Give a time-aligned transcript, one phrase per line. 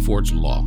[0.00, 0.64] Benford's Law.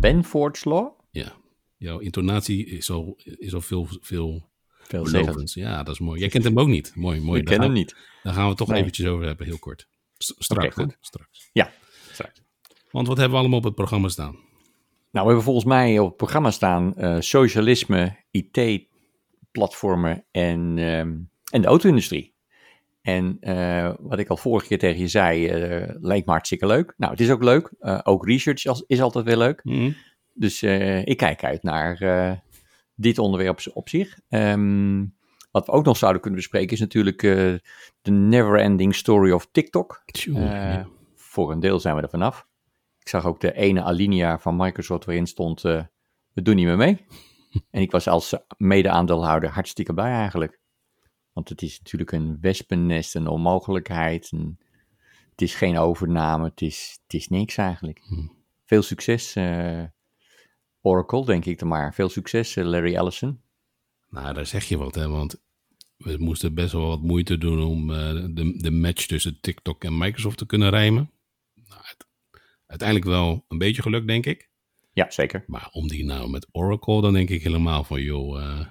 [0.00, 0.92] Benford's Law?
[1.10, 1.32] Ja,
[1.76, 4.50] jouw intonatie is al, is al veel, veel
[4.86, 5.06] Veel.
[5.44, 6.20] Ja, dat is mooi.
[6.20, 6.92] Jij kent hem ook niet.
[6.94, 7.40] Mooi, mooi.
[7.40, 7.96] Ik ken hem niet.
[8.22, 8.80] Daar gaan we het toch Nee.
[8.80, 9.88] eventjes over hebben, heel kort.
[10.18, 10.96] Straks, goed.
[11.00, 11.50] Straks.
[11.52, 11.70] Ja,
[12.12, 12.42] straks.
[12.90, 14.32] Want wat hebben we allemaal op het programma staan?
[15.10, 21.14] Nou, we hebben volgens mij op het programma staan eh, socialisme, IT-platformen en, ehm,
[21.50, 22.34] en de auto-industrie.
[23.02, 26.94] En eh, wat ik al vorige keer tegen je zei, eh lijkt me hartstikke leuk.
[26.96, 27.72] Nou, het is ook leuk.
[28.02, 29.60] Ook research is- altijd weer leuk.
[29.62, 29.92] Hm?
[30.32, 30.62] Dus
[31.04, 31.98] ik kijk uit naar
[32.96, 34.18] dit onderwerp op zich.
[34.28, 35.04] Ehm,
[35.50, 37.54] wat we ook nog zouden kunnen bespreken is natuurlijk eh,
[38.02, 40.02] de never-ending story of TikTok.
[40.06, 40.88] Eh, ja.
[41.14, 42.46] Voor een deel zijn we er vanaf.
[42.98, 45.82] Ik zag ook de ene alinea van Microsoft waarin stond, eh,
[46.32, 47.06] we doen niet meer mee.
[47.70, 50.60] en ik was als mede-aandeelhouder hartstikke blij eigenlijk.
[51.32, 54.28] Want het is natuurlijk een wespennest, een onmogelijkheid.
[54.32, 54.58] Een,
[55.30, 58.02] het is geen overname, het is, het is niks eigenlijk.
[58.06, 58.26] Hm.
[58.64, 59.34] Veel succes,
[60.86, 61.94] Oracle, denk ik dan maar.
[61.94, 63.40] Veel succes, eh, Larry Ellison.
[64.10, 65.08] Nou, daar zeg je wat, hè?
[65.08, 65.42] Want
[65.96, 69.98] we moesten best wel wat moeite doen om eh, de, de match tussen TikTok en
[69.98, 71.10] Microsoft te kunnen rijmen.
[71.54, 72.06] Nou, het-
[72.66, 74.48] uiteindelijk wel een beetje geluk, denk ik.
[74.92, 75.44] Ja, zeker.
[75.46, 78.66] Maar om die nou met Oracle, dan denk ik helemaal van, joh, eh,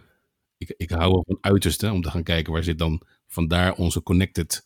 [0.57, 4.03] ik, ik hou wel van uiterste om te gaan kijken waar zit dan vandaar onze
[4.03, 4.65] connected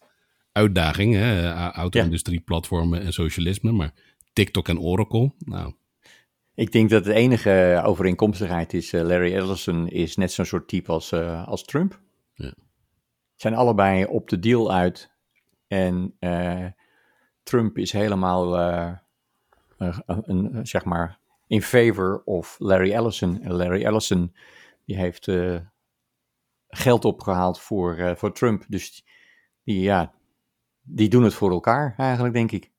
[0.51, 3.71] uitdaging, hè, auto-industrie, platformen en socialisme.
[3.71, 3.93] Maar
[4.33, 5.73] TikTok en Oracle, nou,
[6.59, 10.91] Ik denk dat de enige overeenkomstigheid is, eh, Larry Ellison is net zo'n soort type
[10.91, 11.99] als, eh, als Trump.
[12.33, 12.53] Ja.
[13.35, 15.11] Zijn allebei op de deal uit.
[15.67, 16.65] En eh,
[17.43, 18.57] Trump is helemaal,
[20.05, 23.41] een, zeg maar, in favor of Larry Ellison.
[23.41, 24.35] En Larry Ellison,
[24.85, 25.31] die heeft
[26.67, 28.65] geld opgehaald voor, voor Trump.
[28.67, 29.05] Dus
[29.63, 30.13] die, ja,
[30.81, 32.71] die doen het voor elkaar eigenlijk, denk ik.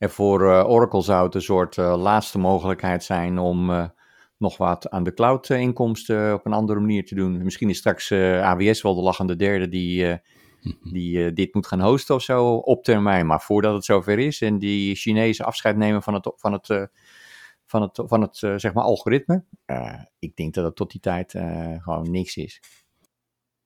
[0.00, 3.88] En voor eh, Oracle zou het een soort eh, laatste mogelijkheid zijn om eh,
[4.38, 7.44] nog wat aan de cloud-inkomsten op een andere manier te doen.
[7.44, 10.20] Misschien is straks AWS wel de lachende derde die,
[10.92, 13.26] die dit moet gaan hosten of zo op termijn.
[13.26, 16.88] Maar voordat het zover is en die Chinezen afscheid nemen van het, van het,
[17.66, 19.44] van het, van het zeg maar algoritme,
[20.18, 21.30] ik denk dat het tot die tijd
[21.78, 22.60] gewoon niks is.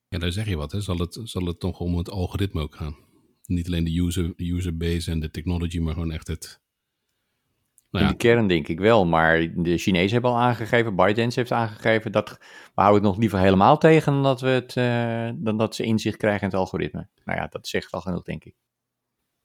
[0.09, 0.81] ja, daar zeg je wat, hè.
[0.81, 2.97] Zal het, zal het toch om het algoritme ook gaan?
[3.47, 6.63] Niet alleen de user, user base en de technology, maar gewoon echt het...
[7.91, 11.39] Nou In ja, de kern denk ik wel, maar de Chinezen hebben al aangegeven, ByteDance
[11.39, 12.31] heeft aangegeven, dat
[12.75, 15.83] we houden het nog liever helemaal tegen dan dat, we het, eh, dan dat ze
[15.83, 17.09] inzicht krijgen in het algoritme.
[17.25, 18.55] Nou ja, dat zegt al genoeg, denk ik.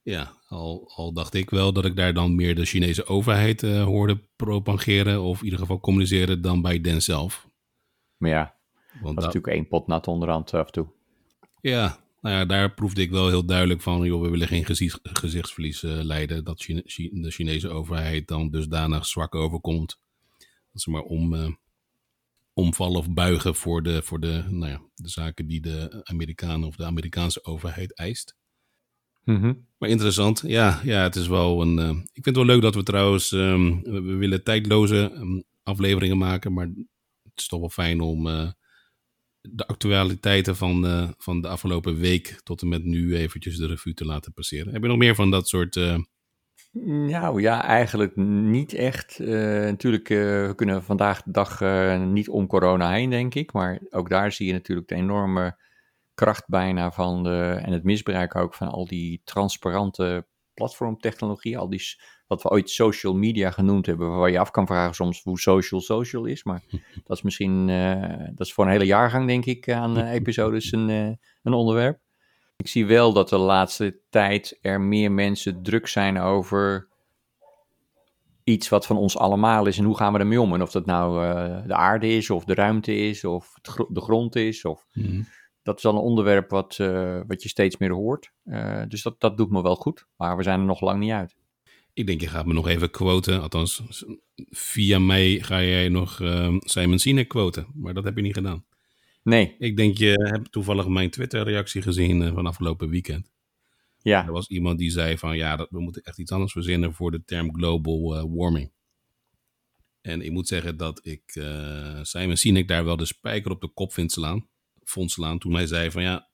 [0.02, 3.84] Ja, al, al dacht ik wel dat ik daar dan meer de Chinese overheid eh,
[3.84, 7.50] hoorde propageren, of in ieder geval communiceren, dan bij Den zelf.
[8.18, 8.56] Maar ja,
[8.92, 10.88] Want dat is natuurlijk één pot nat onderhand af en toe.
[11.62, 15.00] ja, nou ja, daar proefde ik wel heel duidelijk van, joh, we willen geen gezicht,
[15.04, 16.84] gezichtsverlies eh, leiden, dat Chine-
[17.22, 20.00] de Chinese overheid dan dusdanig zwak overkomt,
[20.72, 21.50] dat ze maar om, eh,
[22.54, 26.76] omvallen of buigen voor, de, voor de, nou ja, de zaken die de Amerikanen of
[26.76, 28.36] de Amerikaanse overheid eist.
[29.78, 30.44] Maar interessant.
[30.46, 31.80] Ja, ja het is wel een.
[31.80, 33.32] eh, ik vind het wel leuk dat we trouwens.
[33.32, 36.54] ehm, we, we willen tijdloze ehm, afleveringen maken.
[36.54, 36.66] Maar
[37.24, 38.28] het is toch wel fijn om.
[39.42, 42.40] De actualiteiten van, eh, van de afgelopen week.
[42.44, 44.74] tot en met nu eventjes de revue te laten passeren.
[44.74, 45.76] Heb je nog meer van dat soort.
[45.76, 45.98] eh,
[46.72, 49.20] Nou ja, eigenlijk niet echt.
[49.20, 49.28] Eh,
[49.60, 50.18] natuurlijk, eh,
[50.48, 51.60] we kunnen vandaag de dag
[52.06, 53.54] niet om corona heen, denk ik.
[53.54, 55.58] Maar ook daar zie je natuurlijk de enorme
[56.14, 61.58] kracht bijna van de, en het misbruik ook van al die transparante platformtechnologie.
[61.58, 61.82] Al die,
[62.30, 65.82] wat we ooit social media genoemd hebben, waar je af kan vragen soms hoe social
[65.82, 66.44] social is.
[66.44, 66.64] Maar
[67.06, 70.72] dat is misschien, eh, dat is voor een hele jaargang, denk ik, aan eh, episodes
[70.72, 71.12] een, eh,
[71.44, 72.00] een onderwerp.
[72.58, 76.88] Ik zie wel dat de laatste tijd er meer mensen druk zijn over
[78.44, 80.54] iets wat van ons allemaal is en hoe gaan we ermee om.
[80.54, 81.22] En of dat nou
[81.68, 83.54] de aarde is, of de ruimte is, of
[83.88, 84.66] de grond is.
[84.66, 85.22] Of, mhm.
[85.64, 86.78] dat is wel een onderwerp wat,
[87.28, 88.32] wat je steeds meer hoort.
[88.88, 91.39] Dus dat, dat doet me wel goed, maar we zijn er nog lang niet uit.
[91.94, 93.42] Ik denk, je gaat me nog even quoten.
[93.42, 93.84] Althans,
[94.50, 97.68] via mij ga jij nog ehm, Simon Sinek quoten.
[97.74, 98.66] Maar dat heb je niet gedaan.
[99.24, 103.32] Nee, Ik denk, je hebt toevallig mijn Twitter-reactie gezien eh, van afgelopen weekend.
[104.02, 106.94] ja, Er was iemand die zei van ja, dat, we moeten echt iets anders verzinnen
[106.94, 108.72] voor de term global eh, warming.
[110.02, 113.68] En ik moet zeggen dat ik eh Simon Sinek daar wel de spijker op de
[113.68, 114.48] kop vind slaan,
[114.84, 116.29] vond slaan toen hij zei van ja,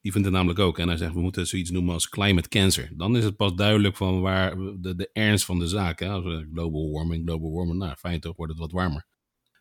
[0.00, 0.78] die vindt het namelijk ook.
[0.78, 2.90] En hij zegt, we moeten zoiets noemen als climate cancer.
[2.96, 5.98] Dan is het pas duidelijk van waar de, de ernst van de zaak.
[5.98, 6.08] Hè?
[6.08, 9.06] Als we global warming, global warming, nou fijn toch, wordt het wat warmer.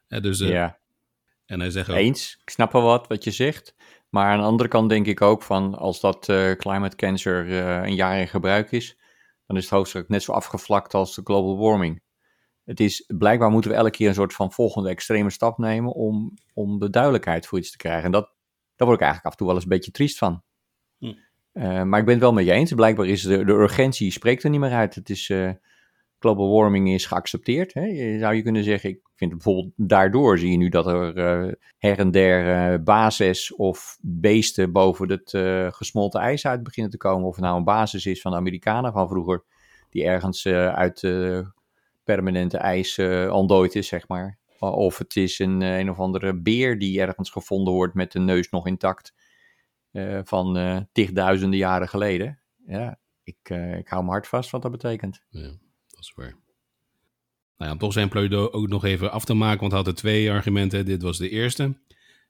[0.07, 0.79] Hè, dus, uh, ja.
[1.45, 3.75] En hij zegt ook, Eens, ik snap wel wat wat je zegt.
[4.09, 7.87] Maar aan de andere kant denk ik ook van als dat uh, climate cancer uh,
[7.87, 8.99] een jaar in gebruik is,
[9.45, 12.01] dan is het hoofdstuk net zo afgevlakt als de global warming.
[12.63, 16.33] Het is, blijkbaar moeten we elke keer een soort van volgende extreme stap nemen om,
[16.53, 18.03] om de duidelijkheid voor iets te krijgen.
[18.03, 18.33] En dat,
[18.79, 20.43] daar word ik eigenlijk af en toe wel eens een beetje triest van.
[20.97, 21.13] Hm.
[21.53, 22.73] Uh, maar ik ben het wel met je eens.
[22.73, 24.95] Blijkbaar is de, de urgentie spreekt er niet meer uit.
[24.95, 25.51] Het is, uh,
[26.19, 27.73] global warming is geaccepteerd.
[27.73, 27.81] Hè?
[27.81, 31.53] Je zou je kunnen zeggen, ik vind bijvoorbeeld daardoor zie je nu dat er uh,
[31.77, 35.29] her en der basis of beesten boven het
[35.75, 37.27] gesmolten ijs uit beginnen te komen.
[37.27, 39.43] Of het nou een basis is van de Amerikanen van vroeger,
[39.89, 41.01] die ergens uit
[42.03, 42.99] permanente ijs
[43.29, 44.38] ontdooid is, zeg maar.
[44.59, 48.49] Of het is een, een of andere beer die ergens gevonden wordt met de neus
[48.49, 49.13] nog intact
[49.91, 52.39] uh, van uh, tigduizenden jaren geleden.
[52.65, 55.23] Ja, ik, ik hou me hard vast wat dat betekent.
[55.29, 55.41] Ja,
[55.87, 56.35] dat is waar.
[57.57, 59.89] Nou ja, om toch zijn pleidooi ook nog even af te maken, want hij had
[59.89, 60.85] er twee argumenten.
[60.85, 61.77] Dit was de eerste.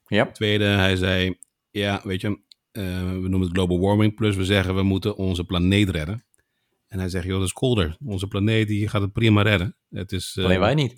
[0.06, 0.32] Ja.
[0.32, 1.38] Tweede, hij zei,
[1.70, 2.40] ja, weet je,
[2.72, 6.24] we noemen het global warming, plus we zeggen we moeten onze planeet redden.
[6.88, 7.98] En hij zegt, joh, dat is kolder.
[8.06, 9.76] Onze planeet die gaat het prima redden.
[9.90, 10.96] Het is, alleen wij niet.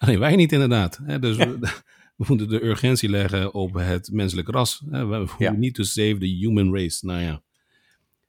[0.00, 1.00] Alleen wij niet, inderdaad.
[1.02, 1.18] Hè?
[1.18, 1.58] Dus ja.
[1.58, 1.58] we,
[2.16, 4.82] we, moeten de urgentie leggen op het menselijk ras.
[4.90, 5.06] Hè?
[5.06, 5.52] We hoeven ja.
[5.52, 7.06] niet to save the human race.
[7.06, 7.42] Nou ja,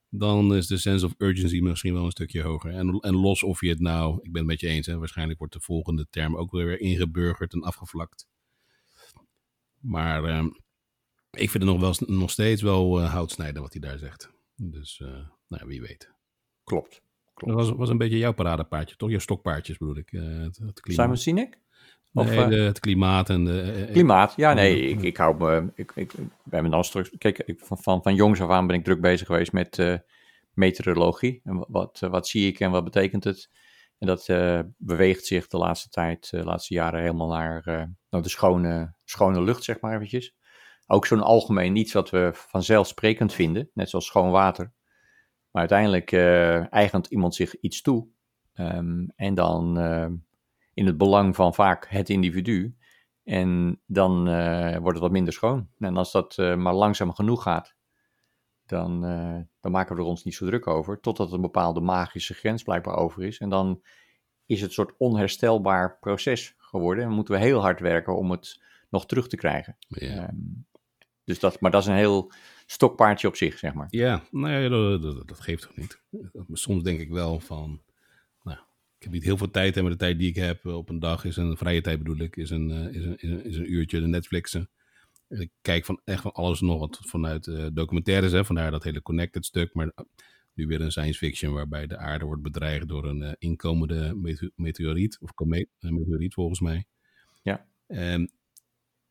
[0.09, 2.71] dan is de sense of urgency misschien wel een stukje hoger.
[2.71, 4.97] En, en los of je het nou, ik ben het met je eens, hè?
[4.97, 8.27] waarschijnlijk wordt de volgende term ook weer ingeburgerd en afgevlakt.
[9.79, 10.45] Maar uh,
[11.31, 14.29] ik vind het nog, wel, nog steeds wel uh, hout snijden wat hij daar zegt.
[14.55, 16.11] Dus, uh, nou, wie weet.
[16.63, 17.01] Klopt.
[17.41, 17.57] Klopt.
[17.57, 19.09] Dat was, was een beetje jouw paradepaardje, toch?
[19.09, 20.11] Je stokpaardjes bedoel ik.
[20.11, 21.03] Uh, het, het klimaat.
[21.03, 21.59] Simon Sinek?
[22.13, 23.85] Of, nee, de, het klimaat en de...
[23.87, 25.71] Uh, klimaat, ja, nee, ik, ik hou me...
[25.75, 28.83] Ik, ik, bij mijn dan Kijk, ik, van, van, van jongs af aan ben ik
[28.83, 29.95] druk bezig geweest met uh,
[30.53, 31.41] meteorologie.
[31.43, 33.49] En wat, wat zie ik en wat betekent het?
[33.97, 34.25] En dat
[34.77, 37.63] beweegt zich de laatste tijd, de laatste jaren helemaal naar,
[38.09, 40.35] naar de schone, schone lucht, zeg maar eventjes.
[40.87, 44.73] Ook zo'n algemeen iets wat we vanzelfsprekend vinden, net zoals schoon water.
[45.51, 48.07] Maar uiteindelijk uh, eigent iemand zich iets toe.
[48.55, 50.07] Um, en dan uh,
[50.73, 52.75] in het belang van vaak het individu.
[53.23, 55.69] En dan uh, wordt het wat minder schoon.
[55.79, 57.75] En als dat maar langzaam genoeg gaat,
[58.65, 59.01] dan,
[59.59, 60.99] dan maken we er ons niet zo druk over.
[60.99, 63.37] Totdat een bepaalde magische grens blijkbaar over is.
[63.37, 63.81] En dan
[64.45, 67.03] is het een soort onherstelbaar proces geworden.
[67.03, 69.77] En moeten we heel hard werken om het nog terug te krijgen.
[69.87, 70.29] Ja.
[70.29, 70.65] Um,
[71.23, 72.31] dus dat, maar dat is een heel
[72.65, 73.87] stokpaardje op zich, zeg maar.
[73.89, 76.01] Ja, nou ja, dat, dat, dat geeft toch niet.
[76.51, 77.81] Soms denk ik wel van,
[78.43, 78.57] nou,
[78.97, 81.25] ik heb niet heel veel tijd, maar de tijd die ik heb op een dag
[81.25, 83.99] is een vrije tijd bedoel ik, is een, is een, is een, is een uurtje
[83.99, 84.69] de Netflixen.
[85.27, 89.01] Ik kijk van echt van alles nog wat vanuit uh, documentaires, hè, vandaar dat hele
[89.01, 89.91] connected stuk, maar
[90.53, 94.15] nu weer een science fiction waarbij de aarde wordt bedreigd door een uh, inkomende
[94.55, 96.85] meteoriet, of komeet, een meteoriet volgens mij.
[97.41, 97.65] Ja.
[97.87, 98.31] En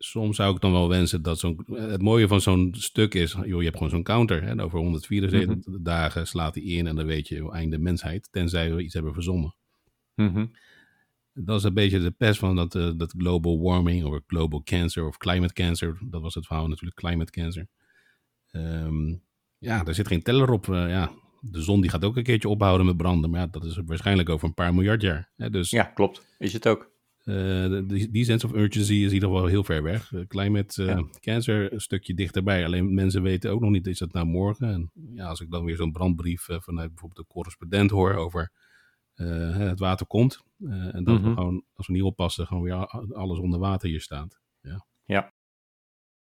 [0.02, 1.66] soms zou ik dan wel wensen dat zo'n.
[1.72, 3.32] Het mooie van zo'n stuk is.
[3.32, 4.42] Joh, je hebt gewoon zo'n counter.
[4.42, 5.82] Hè, over 174 mm -hmm.
[5.82, 8.28] dagen slaat hij in en dan weet je, einde mensheid.
[8.30, 9.54] Tenzij we iets hebben verzonnen.
[10.14, 10.50] Mm -hmm.
[11.32, 15.06] Dat is een beetje de pest van dat, uh, dat global warming of global cancer
[15.06, 15.98] of climate cancer.
[16.00, 17.68] Dat was het verhaal natuurlijk, climate cancer.
[18.52, 19.22] Um,
[19.58, 20.66] ja, daar zit geen teller op.
[20.66, 23.30] Uh, ja, de zon die gaat ook een keertje ophouden met branden.
[23.30, 25.30] Maar ja, dat is waarschijnlijk over een paar miljard jaar.
[25.36, 26.26] Hè, dus, ja, klopt.
[26.38, 26.90] Is het ook.
[27.24, 30.12] Uh, die, die, sense of urgency is in ieder geval heel ver weg.
[30.12, 31.04] Uh, climate uh, ja.
[31.20, 32.64] cancer een stukje dichterbij.
[32.64, 34.72] Alleen mensen weten ook nog niet, is dat nou morgen?
[34.72, 38.52] En ja, als ik dan weer zo'n brandbrief vanuit bijvoorbeeld de correspondent hoor over
[39.14, 40.40] het water komt.
[40.58, 41.28] en dat mm -hmm.
[41.28, 44.40] we gewoon, als we niet oppassen, gewoon weer alles onder water hier staat.
[44.60, 45.32] Ja, ja.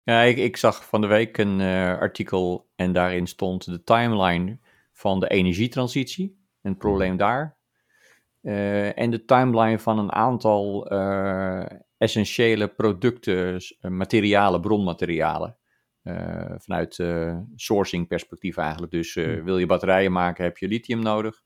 [0.02, 1.60] ja ik, ik zag van de week een
[1.98, 4.58] artikel en daarin stond de timeline
[4.92, 6.38] van de energietransitie.
[6.60, 7.57] En het probleem daar.
[8.42, 11.64] Uh, en de timeline van een aantal uh,
[11.96, 15.56] essentiële producten, materialen, bronmaterialen.
[16.04, 17.04] Uh, vanuit
[17.54, 18.92] sourcing perspectief eigenlijk.
[18.92, 21.42] Dus wil je batterijen maken, heb je lithium nodig.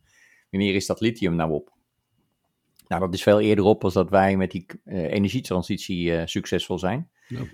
[0.50, 1.72] Wanneer is dat lithium nou op?
[2.88, 7.10] Nou, dat is veel eerder op als dat wij met die energietransitie succesvol zijn.
[7.28, 7.44] Ja.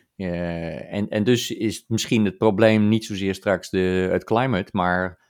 [0.81, 5.28] en, en dus is misschien het probleem niet zozeer straks de, het climate, maar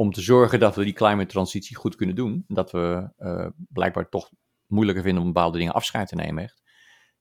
[0.00, 2.44] om te zorgen dat we die climate transitie goed kunnen doen.
[2.48, 4.30] Dat we uh, blijkbaar toch
[4.66, 6.44] moeilijker vinden om bepaalde dingen afscheid te nemen.
[6.44, 6.62] Echt.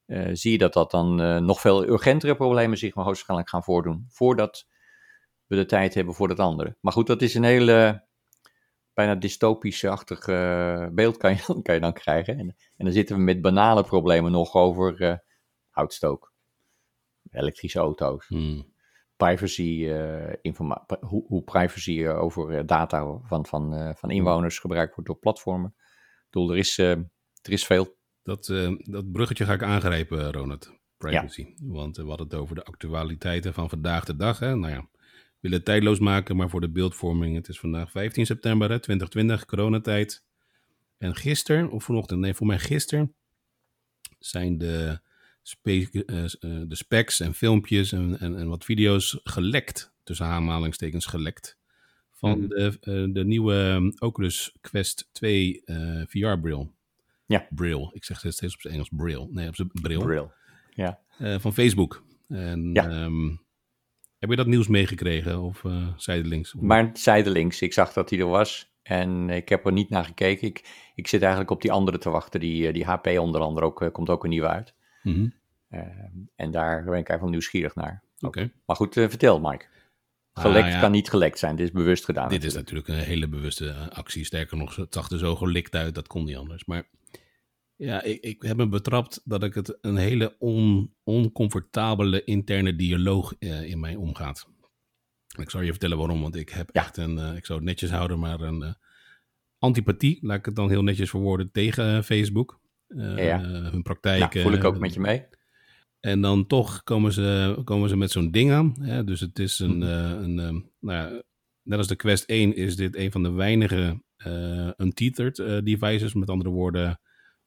[0.05, 4.05] Uh, zie je dat dat dan uh, nog veel urgentere problemen zich hoogstwaarschijnlijk gaan voordoen.
[4.09, 4.67] Voordat
[5.45, 6.77] we de tijd hebben voor dat andere.
[6.81, 8.07] Maar goed, dat is een hele
[8.93, 10.25] bijna dystopisch-achtig
[10.93, 12.37] beeld kan je, kan je dan krijgen.
[12.37, 15.21] En, en, dan zitten we met banale problemen nog over
[15.69, 16.33] houtstook.
[17.31, 18.27] Elektrische auto's.
[18.27, 18.73] Hmm.
[19.25, 19.91] Privacy,
[20.41, 25.73] informa hoe, hoe, privacy over data van, van, van inwoners gebruikt wordt door platformen.
[25.77, 27.09] Ik bedoel, er is, er
[27.41, 27.97] is veel.
[28.23, 28.45] Dat,
[28.77, 30.79] dat bruggetje ga ik aangrijpen, Ronald.
[30.97, 31.53] Privacy.
[31.61, 34.39] Want we hadden het over de actualiteiten van vandaag de dag.
[34.39, 34.55] Hè?
[34.55, 37.35] Nou ja, we willen het tijdloos maken, maar voor de beeldvorming.
[37.35, 40.25] Het is vandaag 15 september hè, 2020, coronatijd.
[40.97, 43.15] En gisteren, of vanochtend, nee, voor mij gisteren,
[44.17, 44.99] zijn de,
[45.63, 45.83] uh,
[46.67, 51.57] de specs en filmpjes en, en, en, wat video's gelekt, tussen aanhalingstekens gelekt,
[52.11, 52.47] van mhm.
[52.47, 55.61] de, uh, de nieuwe Oculus Quest 2
[56.07, 56.73] VR-bril.
[57.25, 57.47] Ja.
[57.49, 57.91] Bril.
[57.93, 59.29] Ik zeg steeds op zijn Engels bril.
[59.31, 60.01] Nee, op zijn bril.
[60.01, 60.31] Bril,
[60.73, 60.99] ja.
[61.39, 62.03] van Facebook.
[62.27, 62.89] En, ja.
[62.89, 63.29] Ehm,
[64.19, 65.63] heb je dat nieuws meegekregen of
[65.95, 66.53] zijdelings?
[66.53, 67.61] Maar zijdelings.
[67.61, 68.69] Ik zag dat hij er was.
[68.89, 70.47] En ik heb er niet naar gekeken.
[70.47, 72.39] Ik, ik zit eigenlijk op die andere te wachten.
[72.39, 74.73] Die, eh, die HP onder andere ook, uh, komt ook een nieuwe uit.
[75.03, 75.37] Mm
[76.35, 78.03] en daar ben ik eigenlijk nieuwsgierig naar.
[78.19, 78.51] Oké.
[78.65, 79.65] Maar goed, uh, vertel Mike.
[80.33, 81.55] Ah, gelekt kan niet gelekt zijn.
[81.55, 82.29] Dit is bewust gedaan.
[82.29, 84.25] Dit is natuurlijk een hele bewuste actie.
[84.25, 85.95] Sterker nog, het zag er zo gelikt uit.
[85.95, 86.65] Dat kon niet anders.
[86.65, 86.89] Maar
[87.75, 93.37] ja, ik, ik heb me betrapt dat ik het een hele on, oncomfortabele interne dialoog
[93.39, 94.47] in mij omgaat.
[95.37, 97.89] Ik zal je vertellen waarom, want ik heb echt een, uh, ik zou het netjes
[97.89, 98.73] houden, maar een uh,
[99.57, 102.59] antipathie, laat ik het dan heel netjes verwoorden, tegen Facebook.
[102.97, 103.41] Ja.
[103.41, 104.39] Hun praktijken.
[104.39, 105.25] Ja, voel ik ook met je mee.
[105.99, 108.75] En dan toch komen ze, komen ze met zo'n ding aan.
[108.79, 109.03] Hè?
[109.03, 110.23] Dus het is een, hm.
[110.23, 110.35] een
[110.79, 111.23] nou ja,
[111.63, 114.03] net als de Quest 1 is dit een van de weinige
[114.77, 116.13] untethered devices.
[116.13, 116.99] Met andere woorden,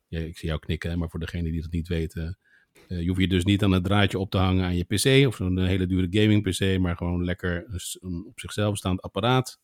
[0.07, 2.39] ja, ik zie jou knikken, maar voor degene die dat niet weten,
[2.89, 5.27] uh, je hoeft je dus niet aan het draadje op te hangen aan je PC
[5.27, 7.65] of zo'n hele dure gaming PC, maar gewoon lekker
[8.01, 9.61] een, op zichzelf staand apparaat.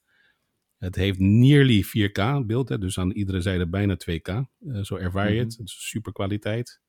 [0.78, 4.28] Het heeft nearly 4K beeld, hè, dus aan iedere zijde bijna 2K.
[4.28, 5.50] Uh, eh, zo ervaar je het.
[5.50, 5.58] Mhm.
[5.58, 6.80] Het is super kwaliteit.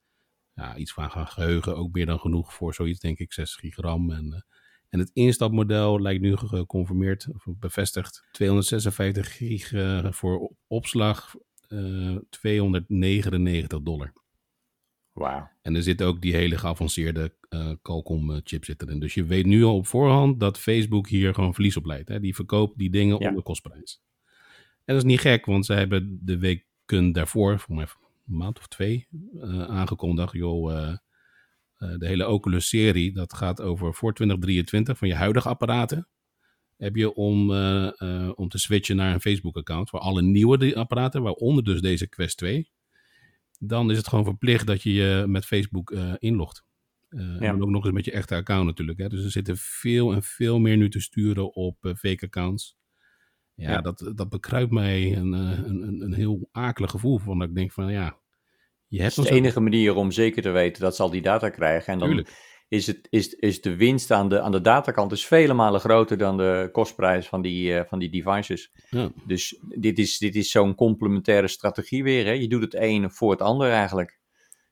[0.53, 4.11] Ja, iets van geheugen ook meer dan genoeg voor zoiets, denk ik, 6 gigram.
[4.11, 4.39] En, uh,
[4.89, 8.27] en het instapmodel lijkt nu geconfirmeerd of bevestigd.
[8.31, 9.71] 256 gig
[10.15, 11.35] voor opslag,
[12.29, 14.13] 299 dollar.
[15.61, 18.99] En er zit ook die hele geavanceerde uh, Qualcomm eh, chip zit erin.
[18.99, 22.09] Dus je weet nu al op voorhand dat Facebook hier gewoon verlies op leidt.
[22.09, 22.19] Hè?
[22.19, 23.27] Die verkoopt die dingen ja.
[23.27, 24.01] onder kostprijs.
[24.85, 27.87] En dat is niet gek, want ze hebben de weken daarvoor, voor mij
[28.27, 30.33] een maand of twee, uh, aangekondigd.
[30.33, 30.95] Joh,
[31.77, 36.07] de hele Oculus-serie, dat gaat over voor 2023 van je huidige apparaten.
[36.77, 37.51] Heb je om,
[38.35, 42.69] om te switchen naar een Facebook-account voor alle nieuwe apparaten, waaronder dus deze Quest 2
[43.59, 46.63] dan is het gewoon verplicht dat je je met Facebook uh, inlogt.
[47.09, 48.97] Uh, En ook nog eens met je echte account natuurlijk.
[48.97, 49.09] Hè?
[49.09, 52.77] Dus er zitten veel en veel meer nu te sturen op uh, fake accounts.
[53.53, 57.17] Ja, ja, Dat, dat bekruipt mij een, een, een, een heel akelig gevoel.
[57.17, 58.17] Van dat ik denk van ja,
[58.87, 59.15] je hebt...
[59.15, 61.93] Het is de enige manier om zeker te weten dat ze al die data krijgen.
[61.93, 65.25] En dan Tuurlijk is, het, is, is de winst aan de, aan de datakant dus
[65.25, 68.71] vele malen groter dan de kostprijs van die, uh, van die devices.
[68.89, 69.11] Ja.
[69.25, 72.25] Dus dit is, dit is zo'n complementaire strategie weer.
[72.25, 72.31] Hè?
[72.31, 74.17] Je doet het een voor het ander eigenlijk.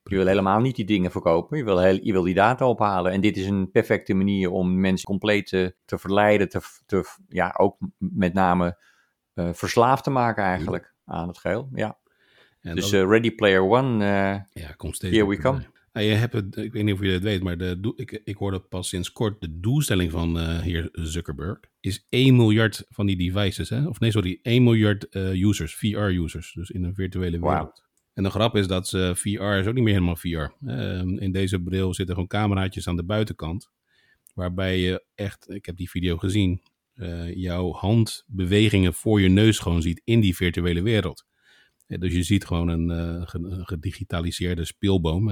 [0.03, 1.57] Je wil helemaal niet die dingen verkopen.
[1.57, 3.11] Je wil, heel, je wil die data ophalen.
[3.11, 6.49] En dit is een perfecte manier om mensen compleet te, te verleiden.
[6.49, 8.77] Te, te, ja, ook met name
[9.33, 11.69] uh, verslaafd te maken eigenlijk aan het geheel.
[11.73, 11.97] Ja.
[12.61, 14.05] En dus uh, Ready Player One,
[14.53, 15.75] ja, komt steeds here we come.
[15.97, 18.35] Nou, je hebt het, ik weet niet of je het weet, maar de, ik, ik
[18.35, 23.31] hoorde pas sinds kort de doelstelling van uh, heer Zuckerberg is 1 miljard van die
[23.31, 23.87] devices, hè?
[23.87, 27.63] of nee, sorry, 1 miljard uh, users, VR-users, dus in een virtuele wereld.
[27.63, 27.85] Wow.
[28.13, 30.27] En de grap is dat ze, VR is ook niet meer helemaal VR.
[30.27, 33.69] Uh, in deze bril zitten gewoon cameraatjes aan de buitenkant,
[34.33, 36.61] waarbij je echt, ik heb die video gezien,
[36.95, 41.25] uh, jouw handbewegingen voor je neus gewoon ziet in die virtuele wereld.
[41.87, 43.27] dus je ziet gewoon een
[43.67, 45.29] gedigitaliseerde speelboom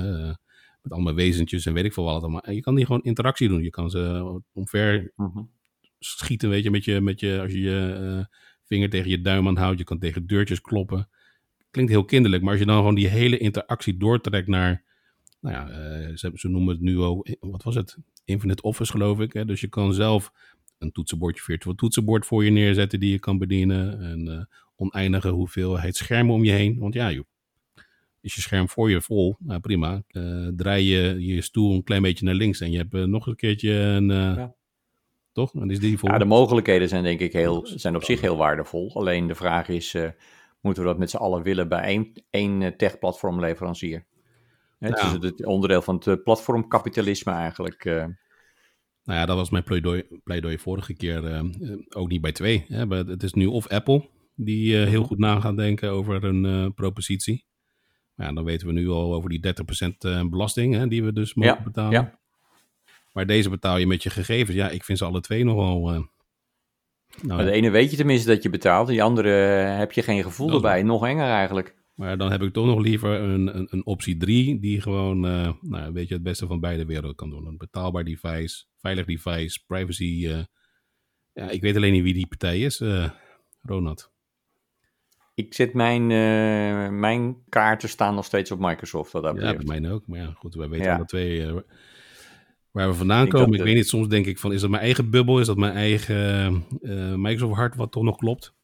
[0.85, 2.41] met allemaal wezentjes en weet ik veel wat allemaal.
[2.41, 3.63] En je kan die gewoon interactie doen.
[3.63, 5.43] Je kan ze omver mhm.
[5.99, 8.25] schieten, weet je, met je, met je als je je uh,
[8.63, 9.79] vinger tegen je duim aanhoudt.
[9.79, 11.09] Je kan tegen deurtjes kloppen.
[11.71, 14.83] Klinkt heel kinderlijk, maar als je dan gewoon die hele interactie doortrekt naar,
[15.39, 17.97] nou ja, uh, ze, ze, noemen het nu ook, wat was het?
[18.25, 19.33] Infinite Office geloof ik.
[19.33, 19.45] Hè?
[19.45, 20.31] Dus je kan zelf
[20.77, 24.01] een toetsenbordje, virtueel toetsenbord voor je neerzetten die je kan bedienen.
[24.01, 24.43] En uh,
[24.75, 26.79] oneindige hoeveelheid schermen om je heen.
[26.79, 27.25] Want ja, joh,
[28.25, 30.03] is je scherm voor je vol, nou prima.
[30.11, 33.27] Uh, draai je je stoel een klein beetje naar links en je hebt uh, nog
[33.27, 34.09] een keertje een...
[34.09, 34.55] Uh, ja.
[35.31, 35.51] Toch?
[35.51, 36.09] Dan is die vol.
[36.09, 38.95] Ja, de mogelijkheden zijn denk ik heel, zijn op zich heel waardevol.
[38.95, 39.95] Alleen de vraag is,
[40.61, 44.05] moeten we dat met z'n allen willen bij één, één tech-platformleverancier?
[44.79, 47.83] Het is het onderdeel van het platformkapitalisme eigenlijk.
[47.83, 51.43] Nou ja, dat was mijn pleidooi, pleidooi vorige keer
[51.89, 52.65] ook niet bij twee.
[52.67, 52.87] Hè?
[52.87, 55.07] Het is nu of Apple, die heel mhm.
[55.07, 57.45] goed na gaat denken over een propositie.
[58.15, 61.33] Ja, dan weten we nu al over die 30% eh, belasting hè, die we dus
[61.33, 61.91] mogen betalen.
[61.91, 62.19] Ja.
[63.13, 64.57] Maar deze betaal je met je gegevens.
[64.57, 65.93] Ja, ik vind ze alle twee nogal...
[65.93, 66.01] Uh,
[67.21, 70.51] nou, de ene weet je tenminste dat je betaalt, die andere heb je geen gevoel
[70.51, 70.83] erbij.
[70.83, 71.75] Nog enger eigenlijk.
[71.95, 75.51] Maar dan heb ik toch nog liever een, een, een optie 3 die gewoon uh,
[75.61, 77.45] nou, weet je, het beste van beide werelden kan doen.
[77.45, 80.25] Een betaalbaar device, veilig device, privacy.
[80.25, 80.43] Uh,
[81.33, 83.09] ja, ik weet alleen niet wie die partij is, uh,
[83.61, 84.13] Ronald.
[85.35, 86.07] Ik zet mijn,
[86.99, 89.11] mijn kaarten staan nog steeds op Microsoft.
[89.11, 90.07] Wat dat ja, bij mij ook.
[90.07, 91.53] Maar ja, goed, wij weten alle twee
[92.71, 93.53] waar we vandaan komen.
[93.53, 95.39] Ik weet niet, soms denk ik van, is dat mijn eigen bubbel?
[95.39, 96.65] Is dat mijn eigen
[97.21, 98.55] Microsoft hart wat toch nog klopt?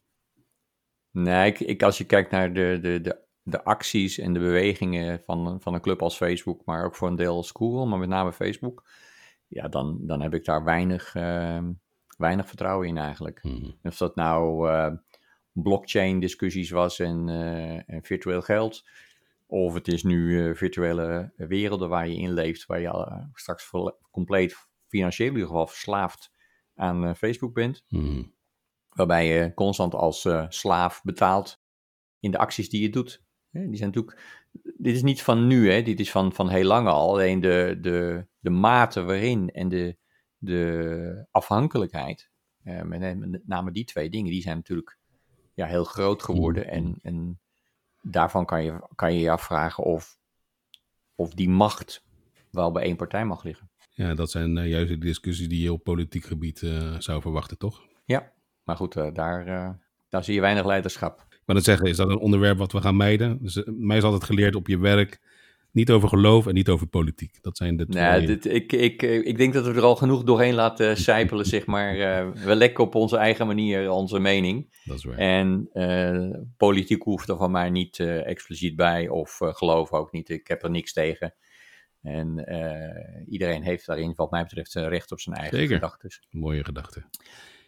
[1.10, 5.60] Nee, ik, als je kijkt naar de, de, de, de acties en de bewegingen van,
[5.60, 8.32] van een club als Facebook, maar ook voor een deel als Google, maar met name
[8.32, 8.84] Facebook,
[9.46, 11.12] ja, dan, dan heb ik daar weinig,
[12.16, 13.38] weinig vertrouwen in eigenlijk.
[13.42, 13.74] Hmm.
[13.82, 14.70] Of dat nou
[15.52, 18.84] blockchain discussies was en, uh, en, virtueel geld,
[19.46, 23.70] of het is nu uh, virtuele werelden waar je in leeft, waar je straks
[24.10, 24.56] compleet
[24.88, 26.30] financieel in ieder geval verslaafd
[26.74, 27.84] aan Facebook bent.
[27.88, 28.32] Hmm
[28.94, 31.62] waarbij je constant als slaaf betaalt
[32.20, 33.24] in de acties die je doet.
[33.50, 34.42] Die zijn natuurlijk,
[34.76, 35.82] dit is niet van nu, hè?
[35.82, 37.08] dit is van, van heel lang al.
[37.08, 39.96] Alleen de, de, de mate waarin en de,
[40.38, 42.30] de afhankelijkheid,
[42.64, 44.98] uh, met name die twee dingen, die zijn natuurlijk
[45.54, 46.68] ja, heel groot geworden.
[46.68, 47.40] En, en
[48.02, 50.18] daarvan kan je, kan je je afvragen of,
[51.14, 52.04] of die macht
[52.50, 53.70] wel bij één partij mag liggen.
[53.90, 57.58] Ja, dat zijn uh, juist de discussies die je op politiek gebied uh, zou verwachten,
[57.58, 57.82] toch?
[58.04, 58.32] Ja,
[58.64, 59.44] maar goed, uh, daar,
[60.08, 61.26] daar zie je weinig leiderschap.
[61.30, 63.38] Ik wil het zeggen, is dat een onderwerp wat we gaan mijden?
[63.42, 65.20] Dus, mij is altijd geleerd op je werk,
[65.72, 67.38] niet over geloof en niet over politiek.
[67.42, 68.02] Dat zijn de twee...
[68.02, 71.66] Nee, dit, ik, ik, ik denk dat we er al genoeg doorheen laten sijpelen, zeg
[71.66, 71.94] maar.
[72.34, 74.80] we lekken op onze eigen manier onze mening.
[74.84, 75.16] Dat is waar.
[75.16, 75.70] En
[76.56, 80.28] politiek hoeft er van mij niet expliciet bij, of geloof ook niet.
[80.28, 81.34] Ik heb er niks tegen.
[82.02, 82.44] En
[83.28, 86.10] iedereen heeft daarin, wat mij betreft, recht op zijn eigen gedachten.
[86.30, 87.10] Mooie gedachten.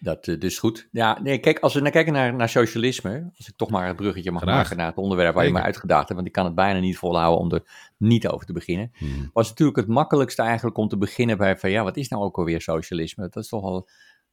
[0.05, 0.89] Dat uh, dus goed.
[0.93, 3.97] Ja, nee, kijk, als we naar kijken naar, naar socialisme, als ik toch maar het
[3.97, 4.57] bruggetje mag Graag.
[4.57, 6.97] maken naar het onderwerp waar je me uitgedaagd hebt, want ik kan het bijna niet
[6.97, 9.31] volhouden om er niet over te beginnen, hmm.
[9.33, 12.37] was natuurlijk het makkelijkste eigenlijk om te beginnen bij van ja, wat is nou ook
[12.37, 13.29] alweer socialisme?
[13.29, 13.89] Dat is toch wel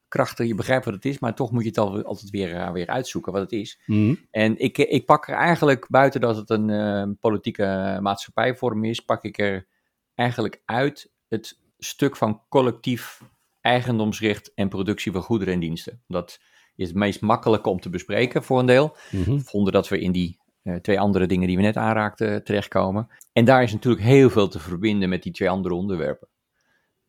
[0.08, 2.72] krachtig, je begrijpt wat het is, maar toch moet je het al, altijd weer, uh,
[2.72, 3.80] weer uitzoeken wat het is.
[3.86, 4.20] Hmm.
[4.32, 9.24] En ik, ik pak er eigenlijk, buiten dat het een uh, politieke maatschappijvorm is, pak
[9.24, 9.68] ik er
[10.16, 13.22] eigenlijk uit het stuk van collectief
[13.62, 16.02] eigendomsrecht en productie van goederen en diensten.
[16.08, 16.40] Dat
[16.76, 18.96] is het meest makkelijke om te bespreken voor een deel.
[19.12, 23.08] Mm Vonden dat we in die uh, twee andere dingen die we net aanraakten terechtkomen.
[23.34, 26.28] En daar is natuurlijk heel veel te verbinden met die twee andere onderwerpen.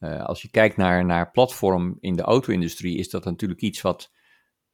[0.00, 4.12] Uh, als je kijkt naar, naar platform in de auto-industrie, is dat natuurlijk iets wat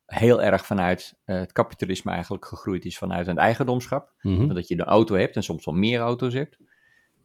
[0.07, 4.13] heel erg vanuit uh, het kapitalisme eigenlijk gegroeid is vanuit een eigendomschap.
[4.21, 4.55] Mm -hmm.
[4.55, 6.59] Dat je een auto hebt en soms wel meer auto's hebt.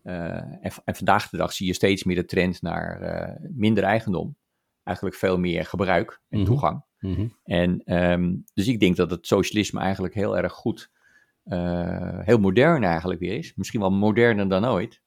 [0.04, 4.36] en, en, vandaag de dag zie je steeds meer de trend naar minder eigendom
[4.84, 6.48] eigenlijk veel meer gebruik en Mhm.
[6.48, 6.84] toegang.
[7.00, 7.28] Mhm.
[7.43, 10.91] En ehm, dus ik denk dat het socialisme eigenlijk heel erg goed,
[11.43, 13.56] eh, heel modern eigenlijk weer is.
[13.56, 15.02] Misschien wel moderner dan ooit.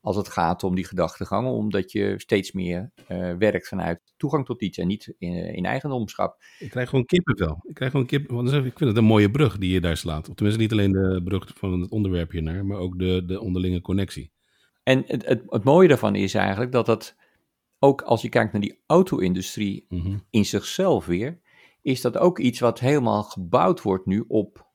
[0.00, 4.62] Als het gaat om die gedachtegang, omdat je steeds meer eh, werkt vanuit toegang tot
[4.62, 6.42] iets en niet in, in eigendomschap.
[6.58, 7.58] Ik krijg gewoon kippenvel.
[7.62, 10.28] Ik krijg gewoon kip, want ik vind het een mooie brug die je daar slaat.
[10.28, 13.80] Of tenminste niet alleen de brug van het onderwerp hiernaar, maar ook de, de onderlinge
[13.80, 14.32] connectie.
[14.82, 17.16] En het, het, het mooie daarvan is eigenlijk dat dat
[17.82, 20.18] ook als je kijkt naar die auto-industrie Mhm.
[20.30, 21.40] in zichzelf weer,
[21.82, 24.68] is dat ook iets wat helemaal gebouwd wordt nu op,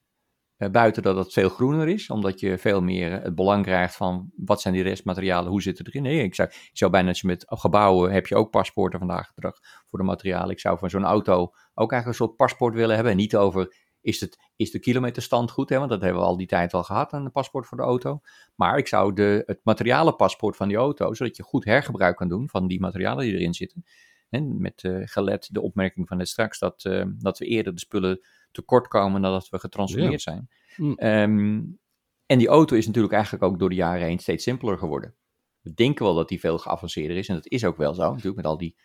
[0.58, 3.96] eh, buiten dat het veel groener is, omdat je veel meer eh, het belang krijgt
[3.96, 6.02] van wat zijn die restmaterialen, hoe zit het erin.
[6.04, 9.34] Nee, ik zou, ik zou bijna, als je met gebouwen heb je ook paspoorten vandaag
[9.34, 9.58] de dag
[9.90, 10.50] voor de materialen.
[10.50, 11.42] Ik zou van zo'n auto
[11.74, 15.52] ook eigenlijk een soort paspoort willen hebben en niet over is, het, is de kilometerstand
[15.52, 15.78] goed, hè?
[15.78, 18.22] want dat hebben we al die tijd al gehad, een paspoort voor de auto.
[18.56, 22.50] Maar ik zou de, het materialenpaspoort van die auto, zodat je goed hergebruik kan doen
[22.50, 23.86] van die materialen die erin zitten.
[24.30, 27.80] En met uh, gelet de opmerking van net straks dat, uh, dat we eerder de
[27.80, 28.20] spullen
[28.52, 30.32] tekort komen nadat we getransformeerd Ja.
[30.32, 30.50] zijn.
[30.76, 30.98] Mm.
[31.00, 31.80] Um,
[32.26, 35.16] en die auto is natuurlijk eigenlijk ook door de jaren heen steeds simpeler geworden.
[35.62, 38.36] We denken wel dat die veel geavanceerder is en dat is ook wel zo, natuurlijk
[38.36, 38.76] met al die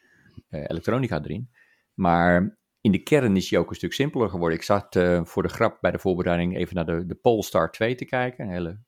[0.51, 1.51] uh, elektronica erin.
[1.95, 4.59] Maar in de kern is die ook een stuk simpeler geworden.
[4.59, 7.95] Ik zat uh, voor de grap bij de voorbereiding even naar de, de Polestar 2
[7.95, 8.45] te kijken.
[8.45, 8.81] Een hele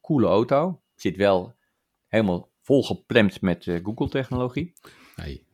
[0.00, 0.82] coole auto.
[0.94, 1.54] Zit wel
[2.08, 4.72] helemaal volgeplemd met uh, Google-technologie.
[5.14, 5.44] Hey.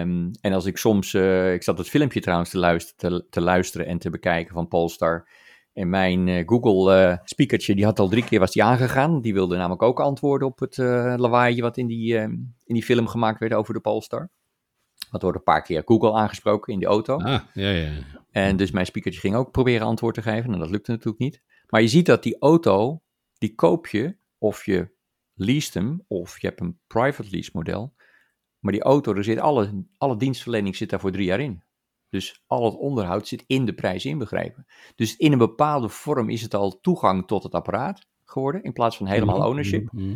[0.00, 3.40] Um, en als ik soms, uh, ik zat het filmpje trouwens te luisteren, te, te
[3.40, 5.28] luisteren en te bekijken van Polestar.
[5.72, 9.20] En mijn uh, Google uh, speakertje, die had al drie keer was die aangegaan.
[9.20, 13.38] Die wilde namelijk ook antwoorden op het lawaaije wat in die, in die film gemaakt
[13.38, 14.30] werd over de Polestar.
[15.10, 17.16] Dat wordt een paar keer Google aangesproken in de auto.
[17.16, 17.90] Ah, ja, ja.
[18.30, 20.52] En dus mijn speakertje ging ook proberen antwoord te geven.
[20.52, 21.42] En dat lukte natuurlijk niet.
[21.68, 23.02] Maar je ziet dat die auto,
[23.38, 24.90] die koop je of je
[25.34, 27.94] leest hem of je hebt een private lease model.
[28.58, 31.62] Maar die auto, er zit alle, alle dienstverlening zit daar voor drie jaar in.
[32.08, 34.66] Dus al het onderhoud zit in de prijs inbegrepen.
[34.94, 38.96] Dus in een bepaalde vorm is het al toegang tot het apparaat geworden, in plaats
[38.96, 39.92] van helemaal Mhm, ownership.
[39.92, 40.14] mhm, mhm.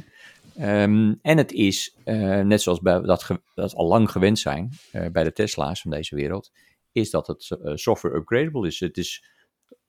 [0.56, 5.06] Ehm, en het is, eh, net zoals bij dat, dat al lang gewend zijn eh,
[5.10, 6.50] bij de Tesla's van deze wereld,
[6.92, 8.80] is dat het eh, software upgradable is.
[8.80, 9.24] Het is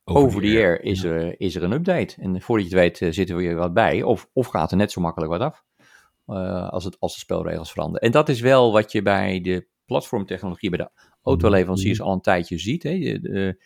[0.03, 1.09] over the air is, ja.
[1.09, 2.15] er, is er een update.
[2.21, 4.03] En voordat je het weet eh, zit er weer wat bij.
[4.03, 5.63] Of, of gaat er net zo makkelijk wat af.
[6.69, 8.01] als, het, als de spelregels veranderen.
[8.01, 10.89] En dat is wel wat je bij de platformtechnologie, bij de
[11.21, 12.07] autoleveranciers Mhm.
[12.07, 12.83] al een tijdje ziet.
[12.83, 12.97] Hè?
[12.99, 13.57] De, de,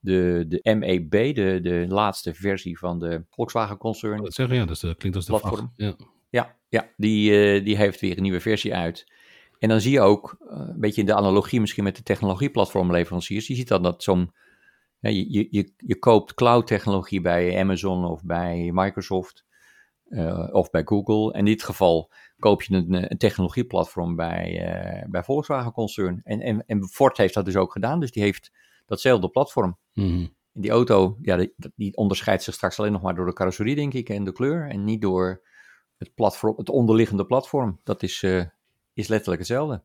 [0.00, 4.22] de, de MEB, de, de laatste versie van de Volkswagen-concern.
[4.22, 5.72] Dat zeggen, ja, dat de- klinkt als de Platform.
[5.76, 5.94] Ja.
[6.30, 9.12] Ja, ja die, eh, die heeft weer een nieuwe versie uit.
[9.58, 13.46] En dan zie je ook, eh, een beetje in de analogie misschien met de technologieplatformleveranciers,
[13.46, 14.32] je ziet dan dat zo'n,
[15.00, 19.44] je, je, je, koopt cloud-technologie bij Amazon of bij Microsoft
[20.08, 21.32] eh, of bij Google.
[21.32, 26.20] En in dit geval koop je een, een technologieplatform bij, bij Volkswagen Concern.
[26.24, 28.52] En, en, en Ford heeft dat dus ook gedaan, dus die heeft
[28.86, 29.78] datzelfde platform.
[30.52, 33.74] En die auto, ja, die, die onderscheidt zich straks alleen nog maar door de carrosserie,
[33.74, 34.68] denk ik, en de kleur.
[34.68, 35.42] En niet door
[35.98, 37.80] het, platform, het onderliggende platform.
[37.84, 38.44] Dat is, eh,
[38.92, 39.82] is letterlijk hetzelfde.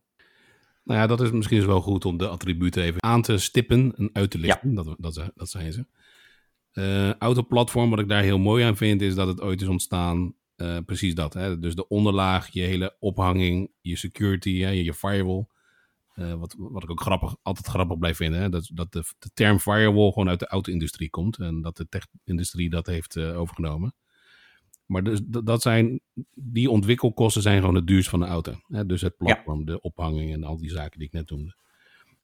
[0.83, 3.93] Nou ja, dat is misschien dus wel goed om de attributen even aan te stippen
[3.97, 4.73] en uit te lichten.
[4.73, 5.85] Dat, dat, dat zijn ze.
[6.71, 10.33] Eh autoplatform, wat ik daar heel mooi aan vind, is dat het ooit is ontstaan.
[10.55, 11.33] eh, precies dat.
[11.33, 11.59] Hè?
[11.59, 15.45] Dus de onderlaag, je hele ophanging, je security, hè, je, je firewall.
[16.15, 18.39] Wat, wat ik ook grappig, altijd grappig blijf vinden.
[18.39, 18.49] Hè?
[18.49, 21.37] Dat, dat de, de term firewall gewoon uit de auto-industrie komt.
[21.37, 23.93] En dat de tech-industrie dat heeft overgenomen.
[24.93, 25.99] Maar dus, dat zijn,
[26.33, 28.53] die ontwikkelkosten zijn gewoon het duurst van de auto.
[28.67, 28.85] Hè?
[28.85, 31.55] Dus het platform, de ophanging en al die zaken die ik net noemde.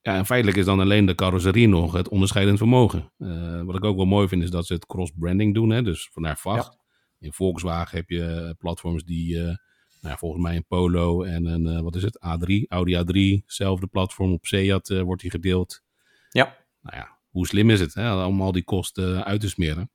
[0.02, 3.12] Ja, en feitelijk is dan alleen de carrosserie nog het onderscheidend vermogen.
[3.18, 5.70] Eh, wat ik ook wel mooi vind is dat ze het cross-branding doen.
[5.70, 5.82] Hè?
[5.82, 6.78] Dus vandaar VAG.
[7.20, 9.58] In Volkswagen heb je platforms die, eh, nou
[10.02, 13.88] ja, volgens mij een Polo en een, eh, wat is het, A3, Audi A3, zelfde
[13.88, 15.84] platform op Seat eh, wordt die gedeeld.
[16.30, 18.24] Ja, Nou ja, hoe slim is het hè?
[18.24, 19.92] om al die kosten uit te smeren?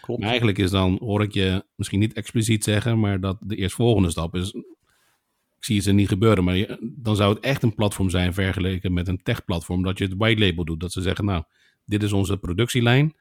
[0.00, 0.20] Klopt.
[0.20, 4.10] Maar eigenlijk is dan, hoor ik je misschien niet expliciet zeggen, maar dat de eerstvolgende
[4.10, 4.52] stap is,
[5.58, 8.34] ik zie het er niet gebeuren, maar je- dan zou het echt een platform zijn
[8.34, 10.80] vergeleken met een tech-platform, dat je het white label doet.
[10.80, 11.42] Dat ze zeggen, nou,
[11.84, 13.14] dit is onze productielijn.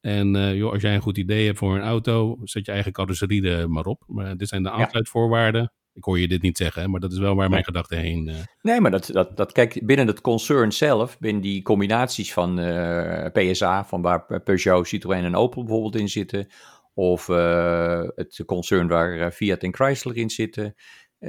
[0.00, 2.92] En eh, joh, als jij een goed idee hebt voor een auto, zet je eigen
[2.92, 4.04] carrosserie er maar op.
[4.06, 5.72] Maar dit zijn de aansluitvoorwaarden.
[5.96, 8.28] Ik hoor je dit niet zeggen, maar dat is wel waar mijn gedachten heen...
[8.28, 12.58] eh, Nee, maar dat, dat, dat, kijk, binnen het concern zelf, binnen die combinaties van
[12.58, 16.46] eh, PSA, van waar Peugeot, Citroën en Opel bijvoorbeeld in zitten,
[16.94, 20.74] of eh, het concern waar Fiat en Chrysler in zitten,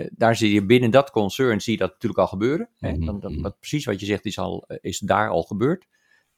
[0.09, 2.69] daar zie je binnen dat concern zie je dat natuurlijk al gebeuren.
[2.79, 2.91] Hè?
[2.91, 3.49] Mhm, dan, mhm.
[3.59, 5.87] precies wat je zegt is, al, is daar al gebeurd.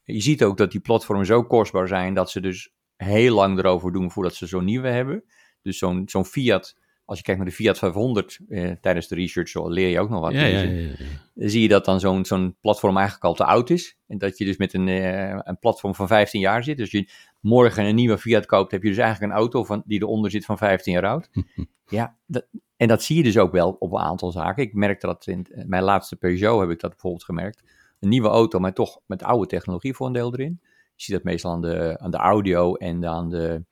[0.04, 3.92] Je ziet ook dat die platformen zo kostbaar zijn dat ze dus heel lang erover
[3.92, 5.24] doen voordat ze zo'n nieuwe hebben.
[5.62, 6.76] Dus zo'n zo'n Fiat,
[7.10, 10.08] als je kijkt naar de Fiat 500 eh, tijdens de research, zo leer je ook
[10.08, 10.32] nog wat.
[10.32, 13.44] ja, ja, Dus, ja, dan zie je dat dan zo'n zo'n platform eigenlijk al te
[13.44, 13.98] oud is.
[14.06, 16.76] En dat je dus met een, eh, een platform van 15 jaar zit.
[16.76, 20.00] Dus je morgen een nieuwe Fiat koopt, heb je dus eigenlijk een auto van, die
[20.00, 21.30] eronder zit van 15 jaar oud.
[21.86, 22.46] ja, dat,
[22.76, 24.62] en dat zie je dus ook wel op een aantal zaken.
[24.62, 27.62] Ik merkte dat in mijn laatste Peugeot heb ik dat bijvoorbeeld gemerkt.
[28.00, 30.60] Een nieuwe auto, maar toch met oude technologie voor een deel erin.
[30.94, 33.64] Je ziet dat meestal aan de, aan de audio en aan de,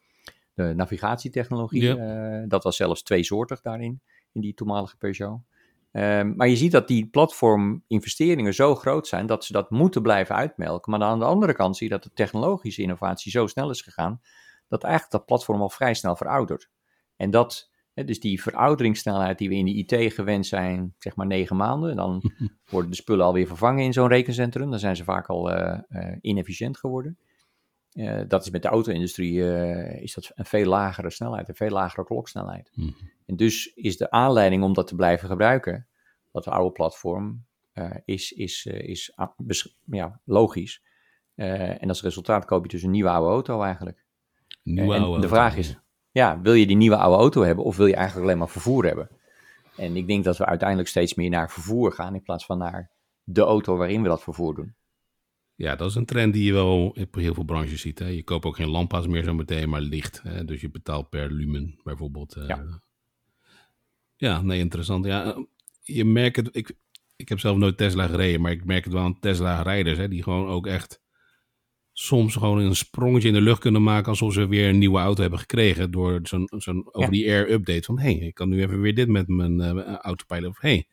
[0.59, 1.83] de navigatietechnologie.
[1.83, 1.97] Ja.
[1.97, 4.01] Eh, dat was zelfs tweesoortig daarin,
[4.33, 5.41] in die toenmalige Peugeot.
[5.91, 10.35] Ehm, maar je ziet dat die platforminvesteringen zo groot zijn dat ze dat moeten blijven
[10.35, 10.91] uitmelken.
[10.91, 14.21] Maar aan de andere kant zie je dat de technologische innovatie zo snel is gegaan,
[14.69, 16.71] dat eigenlijk dat platform al vrij snel veroudert.
[17.17, 21.57] En dat, dus die verouderingssnelheid die we in de IT gewend zijn, zeg maar negen
[21.57, 22.33] maanden, dan
[22.71, 24.71] worden de spullen alweer vervangen in zo'n rekencentrum.
[24.71, 27.19] Dan zijn ze vaak al eh, eh, inefficiënt geworden.
[27.93, 31.71] Eh, dat is met de auto-industrie eh, is dat een veel lagere snelheid, een veel
[31.71, 32.71] lagere kloksnelheid.
[32.75, 32.91] Mhm.
[33.27, 35.89] En dus is de aanleiding om dat te blijven gebruiken,
[36.33, 39.15] dat oude platform, eh, is, is, is
[39.85, 40.83] ja, logisch.
[41.35, 44.05] En als resultaat koop je dus een nieuwe oude auto eigenlijk.
[44.63, 45.79] Nieuwe en oude de vraag is,
[46.11, 48.85] ja, wil je die nieuwe oude auto hebben of wil je eigenlijk alleen maar vervoer
[48.85, 49.09] hebben?
[49.77, 52.91] En ik denk dat we uiteindelijk steeds meer naar vervoer gaan in plaats van naar
[53.25, 54.75] de auto waarin we dat vervoer doen.
[55.59, 57.99] Ja, dat is een trend die je wel in heel veel branches ziet.
[57.99, 58.07] Hè?
[58.07, 60.23] Je koopt ook geen lamppas meer zo meteen, maar licht.
[60.23, 60.45] Hè?
[60.45, 62.35] Dus je betaalt per lumen bijvoorbeeld.
[62.37, 62.47] eh.
[62.47, 62.83] Ja.
[64.17, 65.05] ja, nee, interessant.
[65.05, 65.43] Ja, eh,
[65.83, 66.77] je merkt het, ik,
[67.17, 70.23] ik heb zelf nooit Tesla gereden, maar ik merk het wel aan Tesla-rijders, hè, die
[70.23, 71.01] gewoon ook echt
[71.93, 75.21] soms gewoon een sprongetje in de lucht kunnen maken alsof ze weer een nieuwe auto
[75.21, 78.95] hebben gekregen door zo'n zo'n over-the-air update van hé, hey, ik kan nu even weer
[78.95, 80.51] dit met mijn eh, autopilot.
[80.51, 80.87] Of hé, hey,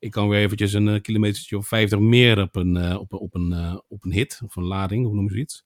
[0.00, 3.34] ik kan weer eventjes een uh, kilometertje of 50 meer op een, uh, op, op,
[3.34, 5.64] een, uh, op een hit of een lading, hoe noem je zoiets?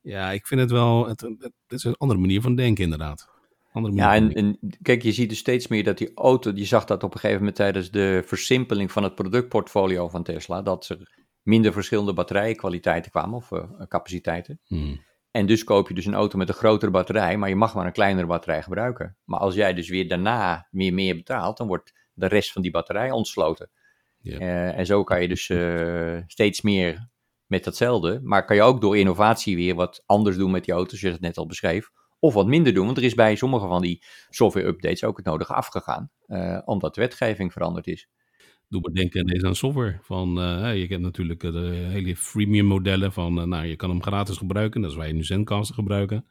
[0.00, 3.28] Ja, ik vind het wel, het, het, is een andere manier van denken inderdaad.
[3.72, 4.36] Andere Ja, manier.
[4.36, 7.12] en, en kijk, je ziet dus steeds meer dat die auto, je zag dat op
[7.14, 12.12] een gegeven moment tijdens de versimpeling van het productportfolio van Tesla, dat er minder verschillende
[12.12, 14.60] batterijkwaliteiten kwamen of eh, capaciteiten.
[14.64, 15.00] Hmm.
[15.30, 17.86] En dus koop je dus een auto met een grotere batterij, maar je mag maar
[17.86, 19.16] een kleinere batterij gebruiken.
[19.24, 22.70] Maar als jij dus weer daarna weer meer betaalt, dan wordt de rest van die
[22.70, 23.70] batterij ontsloten.
[24.20, 24.38] Ja.
[24.38, 27.08] Eh, en zo kan je dus eh, steeds meer
[27.46, 30.98] met datzelfde, maar kan je ook door innovatie weer wat anders doen met die auto's,
[30.98, 31.90] zoals je het net al beschreef.
[32.18, 35.54] Of wat minder doen, want er is bij sommige van die software-updates ook het nodige
[35.54, 38.08] afgegaan, eh, omdat de wetgeving veranderd is.
[38.68, 39.98] Doe maar denken ineens aan software.
[40.02, 40.28] Van,
[40.74, 44.80] je hebt natuurlijk de hele freemium modellen van, nou, je kan hem gratis gebruiken.
[44.80, 46.26] Dat is waar je nu Zencaster gebruiken.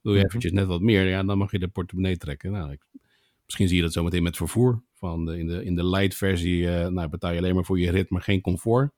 [0.00, 0.26] Wil je Mhm.
[0.28, 2.52] eventjes net wat meer, ja, dan mag je de portemonnee trekken.
[2.52, 2.84] Nou, ik-
[3.44, 4.82] misschien zie je dat zo meteen met vervoer.
[4.92, 7.90] Van in, de, in de light versie eh, nou, betaal je alleen maar voor je
[7.90, 8.92] rit, maar geen comfort.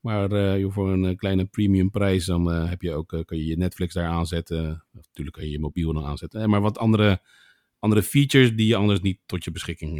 [0.00, 3.56] Maar eh, voor een eh, kleine premium prijs, dan heb je ook, kan je je
[3.56, 4.84] Netflix daar aanzetten.
[4.92, 6.50] Natuurlijk kan je je mobiel dan aanzetten.
[6.50, 7.22] Maar wat andere,
[7.78, 9.98] andere features die je anders niet tot je beschikking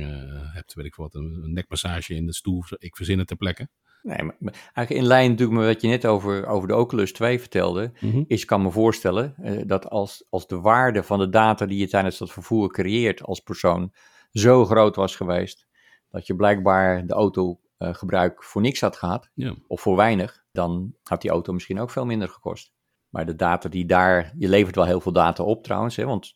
[0.53, 0.75] hebt.
[0.75, 2.65] Weet ik wat, een, nekmassage in de stoel.
[2.79, 3.69] Ik verzin het ter plekke.
[4.03, 4.37] Nee, maar,
[4.75, 8.23] eigenlijk in lijn natuurlijk met wat je net over, over de Oculus 2 vertelde, Mhm.
[8.27, 11.89] is, kan me voorstellen, eh, dat als, als de waarde van de data die je
[11.89, 13.93] tijdens dat vervoer creëert als persoon
[14.31, 15.67] zo groot was geweest,
[16.09, 19.55] dat je blijkbaar de autogebruik voor niks had gehad, Ja.
[19.67, 22.73] of voor weinig, dan had die auto misschien ook veel minder gekost.
[23.09, 26.33] Maar de data die daar, je levert wel heel veel data op trouwens, hè, want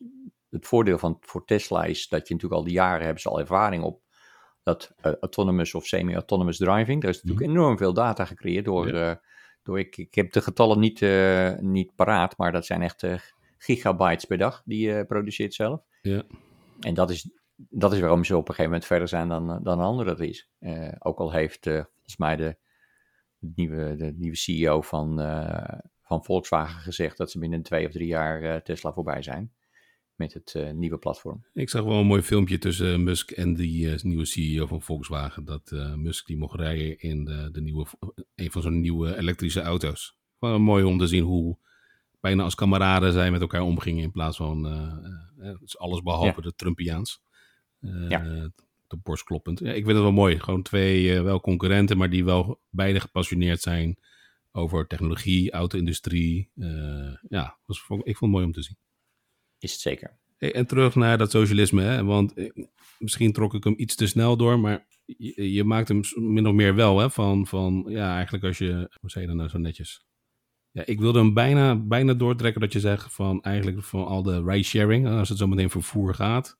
[0.49, 3.39] het voordeel van voor Tesla is dat je natuurlijk al die jaren hebben ze al
[3.39, 4.01] ervaring op
[4.67, 7.01] dat eh, autonomous of semi-autonomous driving.
[7.01, 9.15] Daar is natuurlijk enorm veel data gecreëerd door, eh,
[9.63, 13.03] door ik, ik heb de getallen niet, eh, niet paraat, maar dat zijn echt
[13.57, 15.81] gigabytes per dag die je produceert zelf.
[16.01, 16.23] Ja.
[16.79, 19.79] En dat is, dat is waarom ze op een gegeven moment verder zijn dan, dan
[19.79, 20.49] een ander dat is.
[20.99, 22.57] Ook al heeft volgens mij de,
[23.37, 25.17] de nieuwe, de nieuwe CEO van,
[26.01, 29.51] van Volkswagen gezegd dat ze binnen twee of drie jaar Tesla voorbij zijn
[30.17, 31.45] met het eh, nieuwe platform.
[31.53, 35.45] Ik zag wel een mooi filmpje tussen Musk en die eh, nieuwe CEO van Volkswagen.
[35.45, 37.85] Dat eh, Musk die mocht rijden in de, de nieuwe,
[38.35, 40.17] een van zo'n nieuwe elektrische auto's.
[40.39, 41.57] Wel mooi om te zien hoe
[42.19, 44.03] bijna als kameraden zij met elkaar omgingen.
[44.03, 44.65] In plaats van
[45.77, 47.21] alles behalve de Trumpiaans.
[48.09, 48.51] Ja.
[48.87, 49.59] De borst kloppend.
[49.59, 50.39] Ja, ik vind het wel mooi.
[50.39, 53.97] Gewoon twee wel concurrenten, maar die wel beide gepassioneerd zijn
[54.51, 56.49] over technologie, auto-industrie.
[57.27, 58.77] Ja, was, ik vond het mooi om te zien.
[59.59, 60.17] Is het zeker.
[60.37, 62.03] Hey, En terug naar dat socialisme, hè?
[62.03, 62.49] want eh,
[62.99, 66.53] misschien trok ik hem iets te snel door, maar je, je maakt hem min of
[66.53, 67.09] meer wel, hè?
[67.09, 70.05] Van, van ja, eigenlijk als je, hoe zei je dat nou zo netjes?
[70.71, 74.43] Ja, ik wilde hem bijna, bijna doortrekken dat je zegt van eigenlijk van al de
[74.43, 76.57] ride-sharing, als het zo meteen vervoer gaat,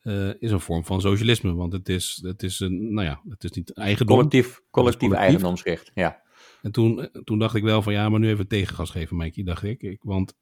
[0.00, 3.44] eh, is een vorm van socialisme, want het is, het is een, nou ja, het
[3.44, 4.16] is niet eigendom.
[4.16, 5.12] Collectief, collectief collectief.
[5.12, 6.22] eigendomsrecht, ja.
[6.62, 9.44] En toen, eh, toen dacht ik wel van ja, maar nu even tegengas geven, Mikey,
[9.44, 9.82] dacht ik.
[9.82, 10.34] ik want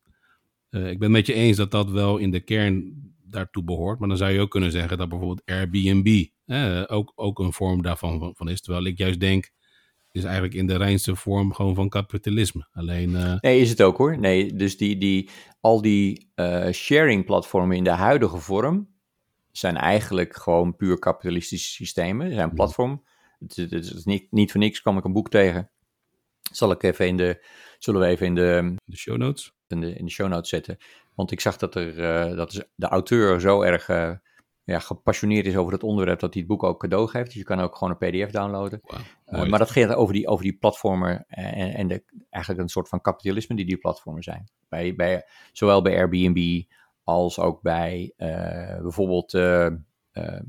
[0.71, 3.99] ik ben het met je eens dat dat wel in de kern daartoe behoort.
[3.99, 7.83] Maar dan zou je ook kunnen zeggen dat bijvoorbeeld Airbnb eh, ook, ook een vorm
[7.83, 8.61] daarvan van, van is.
[8.61, 9.51] Terwijl ik juist denk,
[10.11, 12.69] is eigenlijk in de reinste vorm gewoon van kapitalisme.
[12.73, 14.19] Alleen, eh, Nee, is het ook hoor.
[14.19, 18.89] Nee, dus die, die, al die eh, sharing-platformen in de huidige vorm
[19.53, 22.29] zijn eigenlijk gewoon puur kapitalistische systemen.
[22.29, 23.05] Ze zijn een platform.
[23.39, 25.71] Het, is- het is niet, niet voor niks kwam ik een boek tegen.
[26.53, 27.45] Zal ik even in de,
[27.79, 29.53] zullen we even in de, de show notes.
[29.71, 30.79] In de, in de show notes zetten.
[31.15, 34.13] Want ik zag dat, er, eh, dat de auteur zo erg eh,
[34.65, 37.27] ja, gepassioneerd is over het onderwerp dat hij het boek ook cadeau geeft.
[37.27, 38.81] Dus je kan ook gewoon een pdf downloaden.
[38.85, 39.49] Uh, mooi.
[39.49, 43.01] maar dat gaat over die, over die platformen en, en de, eigenlijk een soort van
[43.01, 44.51] kapitalisme die die platformen zijn.
[44.69, 46.63] Bij, bij, zowel bij Airbnb
[47.09, 49.67] als ook bij eh, bijvoorbeeld eh,
[50.11, 50.41] eh,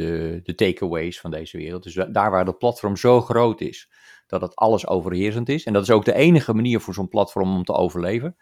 [0.00, 1.82] de, de takeaways van deze wereld.
[1.82, 3.90] Dus da- daar waar dat platform zo groot is
[4.26, 5.64] dat het alles overheersend is.
[5.64, 8.36] En dat is ook de enige manier voor zo'n platform om te overleven.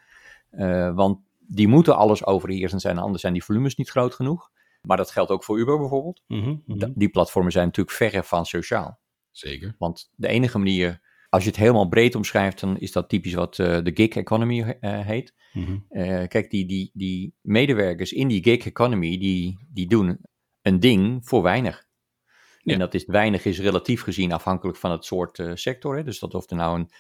[0.51, 4.51] Eh, want die moeten alles overheersend zijn, anders zijn die volumes niet groot genoeg.
[4.83, 6.23] Maar dat geldt ook voor Uber bijvoorbeeld.
[6.27, 6.91] Mhm, mhm.
[6.95, 8.99] Die platformen zijn natuurlijk verre van sociaal.
[9.31, 9.75] Zeker.
[9.79, 13.59] Want de enige manier, als je het helemaal breed omschrijft, dan is dat typisch wat
[13.59, 15.35] eh, de gig economy eh, heet.
[15.53, 15.79] Mhm.
[16.29, 20.19] Kijk, die, die, die medewerkers in die gig economy, die, die doen
[20.63, 21.87] een ding voor weinig.
[22.59, 22.73] Ja.
[22.73, 25.97] En dat is, weinig is relatief gezien afhankelijk van het soort eh, sector.
[25.97, 26.05] Hè?
[26.05, 26.91] Dus dat of er nou een,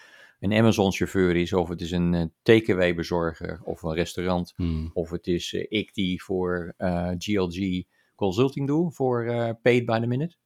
[0.40, 4.88] een Amazon-chauffeur is, of het is een eh, takeaway-bezorger, of een restaurant, Mhm.
[4.92, 6.74] of het is eh, ik die voor
[7.18, 9.24] GLG consulting doe, voor
[9.62, 10.36] paid by the minute.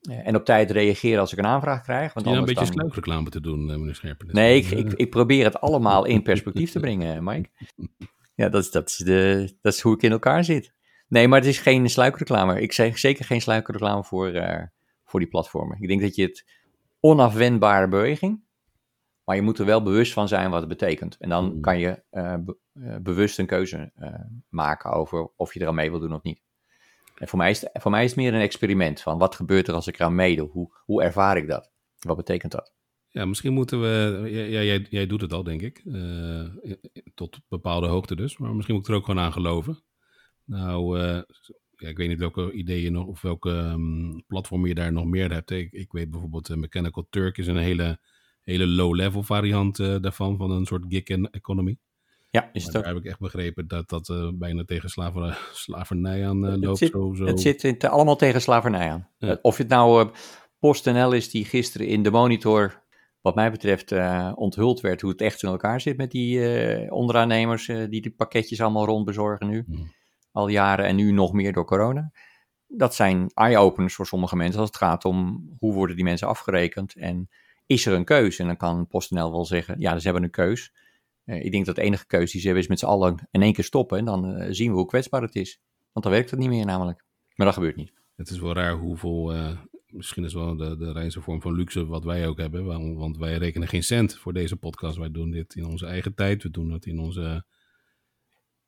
[0.00, 2.12] En op tijd reageren als ik een aanvraag krijg.
[2.12, 2.72] Want je een beetje dan...
[2.72, 4.28] sluikreclame te doen, meneer Scherpen?
[4.32, 7.48] Nee, ik, ik, ik probeer het allemaal in perspectief te brengen, Mike.
[8.34, 10.72] Ja, dat is, dat, is de, dat is hoe ik in elkaar zit.
[11.10, 12.60] Nee, maar het is geen sluikreclame.
[12.60, 14.66] Ik zeg zeker geen sluikreclame voor, eh,
[15.04, 15.76] voor die platformen.
[15.80, 16.44] Ik denk dat je het
[17.00, 18.48] onafwendbare beweging,
[19.24, 21.16] Maar je moet er wel bewust van zijn wat het betekent.
[21.16, 21.60] En dan Mm.
[21.60, 23.92] kan je eh, be- eh, bewust een keuze
[24.48, 26.42] maken over of je eraan mee wil doen of niet.
[27.16, 29.68] En voor mij, is het, voor mij is het meer een experiment van wat gebeurt
[29.68, 30.48] er als ik eraan meedoe?
[30.50, 31.70] Hoe, hoe ervaar ik dat?
[31.98, 32.72] Wat betekent dat?
[33.08, 34.20] Ja, misschien moeten we.
[34.30, 35.82] Ja, jij, jij doet het al, denk ik.
[35.84, 36.72] eh,
[37.14, 38.38] tot bepaalde hoogte dus.
[38.38, 39.78] Maar misschien moet ik er ook gewoon aan geloven.
[40.50, 41.22] Nou, eh,
[41.76, 43.06] ja, ik weet niet welke ideeën nog.
[43.06, 45.50] of welke ehm, platformen je daar nog meer hebt.
[45.50, 46.48] Ik, ik weet bijvoorbeeld.
[46.48, 47.98] eh, Mechanical Turk is een hele,
[48.42, 50.36] hele low-level variant eh, daarvan.
[50.36, 51.76] Van een soort gig economy.
[52.30, 52.84] Ja, is Maar het ook.
[52.84, 56.78] daar heb ik echt begrepen dat dat bijna tegen slaver, slavernij aan Het loopt.
[56.78, 57.24] zit- zo, zo.
[57.24, 59.08] Het zit in- allemaal tegen slavernij aan.
[59.18, 59.38] Ja.
[59.42, 60.10] Of het nou eh,
[60.58, 62.82] PostNL is die gisteren in de monitor,
[63.20, 63.92] wat mij betreft,
[64.34, 66.40] onthuld werd hoe het echt in elkaar zit met die
[66.92, 69.64] onderaannemers die die pakketjes allemaal rondbezorgen nu.
[69.66, 69.92] Hmm.
[70.32, 72.12] Al jaren en nu nog meer door corona.
[72.66, 76.94] Dat zijn eye-openers voor sommige mensen als het gaat om hoe worden die mensen afgerekend
[76.94, 77.28] en
[77.66, 78.38] is er een keus?
[78.38, 80.72] En dan kan PostNL wel zeggen, ja, ze hebben een keus.
[81.24, 83.42] Eh, ik denk dat de enige keus die ze hebben is met z'n allen in
[83.42, 85.60] één keer stoppen en dan eh, zien we hoe kwetsbaar het is.
[85.92, 87.04] Want dan werkt het niet meer namelijk.
[87.34, 87.92] Maar dat gebeurt niet.
[88.16, 91.86] Het is wel raar hoeveel, eh, misschien is wel de, de reinste vorm van luxe
[91.86, 92.64] wat wij ook hebben.
[92.64, 94.96] Want, want wij rekenen geen cent voor deze podcast.
[94.96, 96.42] Wij doen dit in onze eigen tijd.
[96.42, 97.44] We doen het in onze...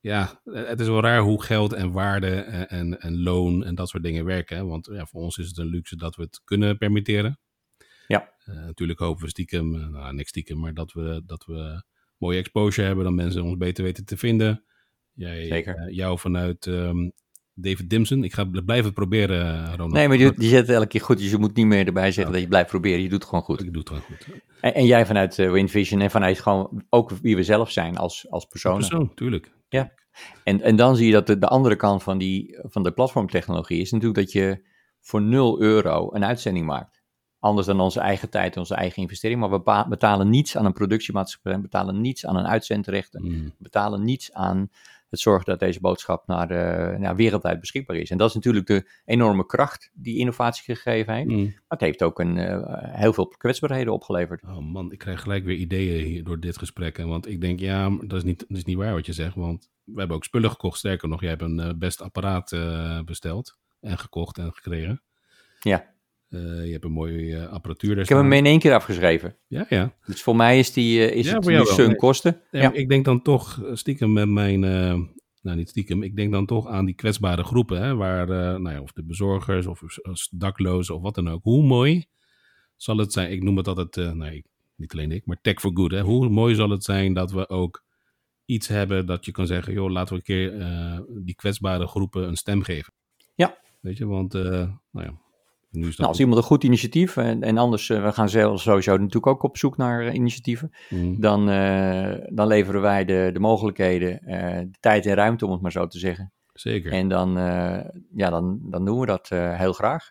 [0.03, 3.89] Ja, het is wel raar hoe geld en waarde en, en, en loon en dat
[3.89, 4.57] soort dingen werken.
[4.57, 4.65] Hè?
[4.65, 7.39] Want ja, voor ons is het een luxe dat we het kunnen permitteren.
[8.07, 8.33] Ja.
[8.45, 11.85] Eh, natuurlijk hopen we stiekem, eh, nou niks stiekem, maar dat we, dat we
[12.17, 13.05] mooie exposure hebben.
[13.05, 14.65] Dat mensen ons beter weten te vinden.
[15.13, 15.75] Jij, Zeker.
[15.77, 17.11] eh, jou vanuit ehm,
[17.55, 18.25] David Dimson.
[18.25, 19.93] Ik ga bl- blijven proberen, eh, Ronald.
[19.93, 21.19] Nee, maar die, die zet het elke keer goed.
[21.19, 22.31] Dus je moet niet meer erbij zeggen Ja.
[22.33, 23.03] dat je blijft proberen.
[23.03, 23.61] Je doet het gewoon goed.
[23.61, 24.27] Ik doe het gewoon goed.
[24.61, 28.27] En, en jij vanuit eh, WinVision en vanuit gewoon ook wie we zelf zijn als,
[28.31, 28.79] als personen.
[28.79, 29.53] Persoon, tuurlijk.
[30.45, 33.81] En, en dan zie je dat de, de andere kant van, die, van de platformtechnologie
[33.81, 34.67] is natuurlijk dat je
[35.01, 37.03] voor 0 euro een uitzending maakt.
[37.39, 39.41] Anders dan onze eigen tijd en onze eigen investering.
[39.41, 43.53] Maar we betalen niets aan een productiemaatschappij, we betalen niets aan een uitzendrechten, Mm.
[43.59, 44.71] betalen niets aan
[45.13, 48.11] het zorgen dat deze boodschap naar de, nou, wereldwijd beschikbaar is.
[48.11, 51.29] En dat is natuurlijk de enorme kracht die innovatie gegeven heeft.
[51.29, 51.45] Mm.
[51.45, 54.43] Maar het heeft ook een, eh, heel veel kwetsbaarheden opgeleverd.
[54.43, 56.97] Oh man, ik krijg gelijk weer ideeën hier door dit gesprek.
[56.97, 57.07] hè.
[57.07, 59.35] Want ik denk, ja, dat is, niet, dat is niet waar wat je zegt.
[59.35, 60.79] Want we hebben ook spullen gekocht.
[60.79, 63.59] Sterker nog, jij hebt een eh, best apparaat eh, besteld.
[63.81, 65.03] En gekocht en gekregen.
[65.61, 65.92] Ja,
[66.33, 69.37] Eh, je hebt een mooie eh, apparatuur daar ik heb hem in één keer afgeschreven.
[69.47, 69.95] Ja, ja.
[70.07, 71.45] Dus voor mij is, die, eh, is Ja, het
[71.77, 71.97] nu Nee.
[71.97, 72.41] kosten.
[72.51, 74.61] Ja, Ik denk dan toch stiekem met mijn...
[74.61, 76.03] nou, niet stiekem.
[76.03, 77.83] Ik denk dan toch aan die kwetsbare groepen.
[77.83, 78.27] Hè, waar,
[78.61, 81.43] nou ja, of de bezorgers of als daklozen of wat dan ook.
[81.43, 82.05] Hoe mooi
[82.77, 83.31] zal het zijn?
[83.31, 84.15] Ik noem het altijd...
[84.15, 84.45] nee,
[84.77, 85.91] niet alleen ik, maar tech for good.
[85.91, 86.01] Hè.
[86.01, 87.85] Hoe mooi zal het zijn dat we ook
[88.45, 89.73] iets hebben dat je kan zeggen...
[89.73, 92.93] joh, laten we een keer die kwetsbare groepen een stem geven.
[93.35, 93.59] Ja.
[93.81, 94.33] Weet je, want...
[94.33, 95.21] nou ja,
[95.73, 95.97] nu is dat...
[95.99, 99.27] Nou, als iemand een goed initiatief, en, en anders, eh, we gaan zelf sowieso natuurlijk
[99.27, 104.19] ook op zoek naar eh, initiatieven, Mm, dan, eh, dan leveren wij de, de mogelijkheden,
[104.21, 106.33] eh, de tijd en ruimte, om het maar zo te zeggen.
[106.53, 106.93] zeker.
[106.93, 107.79] En dan, eh,
[108.15, 110.11] ja, dan, dan doen we dat eh, heel graag.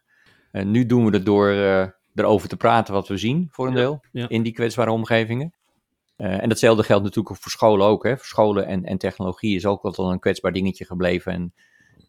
[0.52, 3.74] En nu doen we het door eh, erover te praten wat we zien, voor een
[3.74, 4.30] deel, ja.
[4.30, 5.54] in die kwetsbare omgevingen.
[6.15, 8.04] Eh, en datzelfde geldt natuurlijk voor scholen ook.
[8.04, 8.17] Hè.
[8.17, 11.32] Voor scholen en, en technologie is ook altijd een kwetsbaar dingetje gebleven.
[11.34, 11.54] En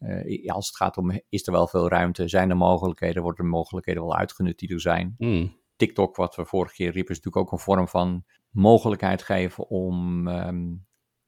[0.02, 2.28] eh, als het gaat om, is er wel veel ruimte?
[2.28, 3.22] Zijn er mogelijkheden?
[3.22, 5.14] Worden er mogelijkheden wel uitgenut die er zijn?
[5.18, 9.68] Mm, TikTok, wat we vorige keer riepen, is natuurlijk ook een vorm van mogelijkheid geven
[9.68, 10.74] om, ehm,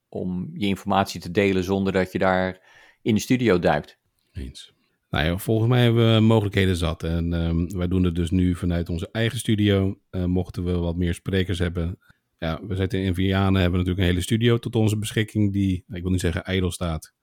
[0.09, 2.67] om je informatie te delen zonder dat je daar
[3.01, 3.99] in de studio duikt.
[4.31, 4.73] Eens.
[5.09, 7.03] Nou ja, volgens mij hebben we mogelijkheden zat.
[7.03, 9.99] En ehm, wij doen het dus nu vanuit onze eigen studio.
[10.09, 11.99] Eh, mochten we wat meer sprekers hebben.
[12.37, 15.53] Ja, we zitten in Vianen, hebben natuurlijk een hele studio tot onze beschikking.
[15.53, 17.13] Die, ik wil niet zeggen ijdel staat.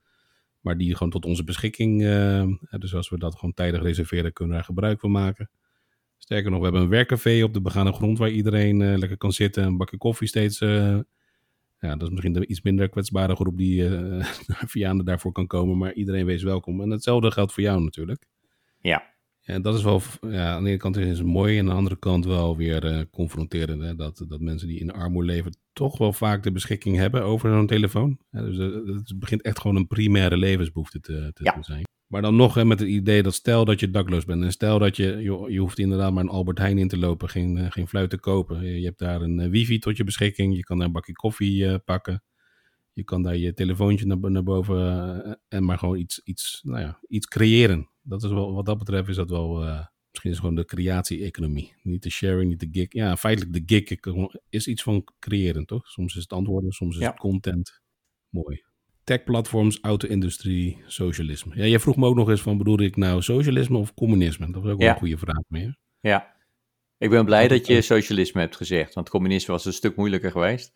[0.62, 2.03] Maar die gewoon tot onze beschikking.
[2.03, 5.51] eh, dus als we dat gewoon tijdig reserveren, kunnen we daar gebruik van maken.
[6.18, 9.33] Sterker nog, we hebben een werkcafé op de begane grond waar iedereen eh, lekker kan
[9.33, 9.64] zitten.
[9.64, 10.61] Een bakje koffie steeds.
[10.61, 10.98] eh,
[11.79, 13.88] ja, dat is misschien de iets minder kwetsbare groep die
[14.72, 15.79] Vianen daarvoor kan komen.
[15.79, 16.81] Maar iedereen wees welkom.
[16.81, 18.27] En hetzelfde geldt voor jou natuurlijk.
[18.81, 19.12] Ja.
[19.44, 21.76] Ja, dat is wel, ja, aan de ene kant is het mooi, en aan de
[21.76, 23.83] andere kant wel weer eh, confronterend.
[23.83, 23.94] Hè?
[23.94, 27.66] Dat, dat mensen die in armoede leven toch wel vaak de beschikking hebben over zo'n
[27.66, 28.18] telefoon.
[28.31, 31.62] Ja, dus eh, het begint echt gewoon een primaire levensbehoefte te, te Ja.
[31.62, 31.82] zijn.
[32.07, 34.78] Maar dan nog hè, met het idee dat stel dat je dakloos bent en stel
[34.78, 37.70] dat je, joh, je hoeft inderdaad maar een Albert Heijn in te lopen, geen, eh,
[37.70, 38.64] geen fluit te kopen.
[38.64, 41.78] Je, je hebt daar een wifi tot je beschikking, je kan daar een bakje koffie
[41.78, 42.22] pakken.
[42.93, 46.99] Je kan daar je telefoontje naar, naar boven en maar gewoon iets, iets, nou ja,
[47.09, 47.88] iets creëren.
[48.03, 50.64] Dat is wel, wat dat betreft is dat wel, eh, misschien is het gewoon de
[50.64, 51.74] creatie-economie.
[51.82, 52.86] Niet de sharing, niet de gig.
[52.92, 53.98] Ja, feitelijk de gig
[54.48, 55.88] is iets van creëren, toch?
[55.88, 57.11] Soms is het antwoorden, soms is Ja.
[57.11, 57.80] het content.
[58.28, 58.62] Mooi.
[59.05, 61.57] Tech-platforms, auto-industrie, socialisme.
[61.57, 64.53] Ja, jij vroeg me ook nog eens van, bedoelde ik nou socialisme of communisme?
[64.53, 65.78] Dat was ook wel een goede vraag meer.
[66.00, 66.36] Ja.
[66.98, 70.72] Ik ben blij dat je socialisme hebt gezegd, want communisme was een stuk moeilijker geweest.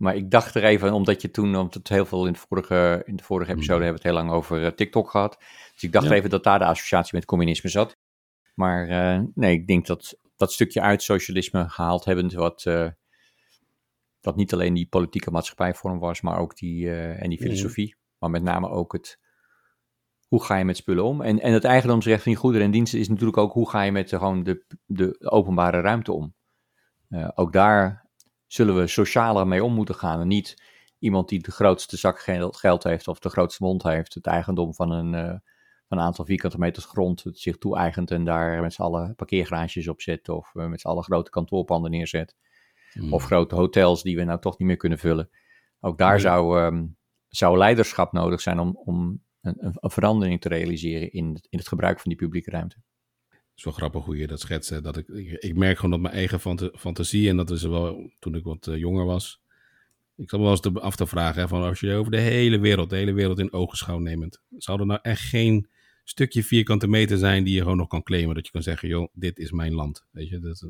[0.00, 3.02] Maar ik dacht er even, omdat je toen, omdat het heel veel in de vorige,
[3.06, 3.82] in de vorige episode Hmm.
[3.84, 5.36] hebben we het heel lang over eh, TikTok gehad.
[5.72, 6.12] Dus ik dacht Ja.
[6.14, 7.96] even dat daar de associatie met communisme zat.
[8.54, 12.88] Maar eh, nee, ik denk dat dat stukje uit socialisme gehaald hebben, wat, eh,
[14.20, 17.48] dat niet alleen die politieke maatschappijvorm was, maar ook die, eh, en die Mhm.
[17.48, 17.96] filosofie.
[18.18, 19.18] Maar met name ook het,
[20.28, 21.20] hoe ga je met spullen om?
[21.22, 23.92] En, en het eigendomsrecht van je goederen en diensten is natuurlijk ook, hoe ga je
[23.92, 26.34] met de, gewoon de, de openbare ruimte om?
[27.08, 28.08] Eh, ook daar
[28.52, 30.20] zullen we socialer mee om moeten gaan.
[30.20, 30.62] En niet
[30.98, 32.20] iemand die de grootste zak
[32.50, 35.34] geld, heeft of de grootste mond heeft, het eigendom van een, eh,
[35.88, 39.88] van een aantal vierkante meters grond, het zich toe-eigent en daar met z'n allen parkeergarages
[39.88, 42.36] op zet of eh, met z'n allen grote kantoorpanden neerzet.
[42.92, 43.12] Hmm.
[43.12, 45.30] Of grote hotels die we nou toch niet meer kunnen vullen.
[45.80, 46.18] Ook daar Ja.
[46.18, 46.86] zou, ehm,
[47.28, 51.58] zou leiderschap nodig zijn om, om een, een- een verandering te realiseren in, het- in
[51.58, 52.76] het gebruik van die publieke ruimte.
[53.64, 54.70] Wel grappig hoe je dat schetst.
[54.70, 58.10] hè, Dat ik, ik, merk gewoon dat mijn eigen fanta- fantasie, en dat is wel
[58.18, 59.40] toen ik wat eh, jonger was.
[60.16, 62.18] Ik zat me wel eens te, af te vragen, hè, van als je over de
[62.20, 65.68] hele wereld, de hele wereld in ogenschouw neemt, zou er nou echt geen
[66.04, 68.34] stukje vierkante meter zijn die je gewoon nog kan claimen?
[68.34, 70.04] Dat je kan zeggen, joh, dit is mijn land.
[70.10, 70.66] Weet je, dat,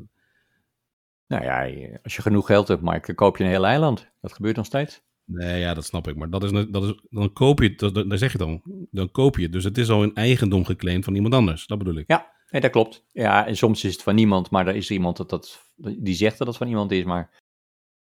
[1.27, 1.61] Nou ja,
[2.03, 4.07] als je genoeg geld hebt, Mike, dan koop je een heel eiland.
[4.21, 5.01] Dat gebeurt nog steeds.
[5.25, 6.15] nee, ja, dat snap ik.
[6.15, 8.47] Maar dat is, dat is, dan koop je het, dat, dat- daar zeg je het
[8.47, 8.61] al.
[8.91, 9.51] Dan koop je het.
[9.51, 11.67] Dus het is al een eigendom geclaimd van iemand anders.
[11.67, 12.03] Dat bedoel ik.
[12.07, 13.03] Ja, nee, dat klopt.
[13.11, 16.13] Ja, en soms is het van niemand, maar er is er iemand dat, dat, die
[16.15, 17.03] zegt dat het van iemand is.
[17.03, 17.39] Maar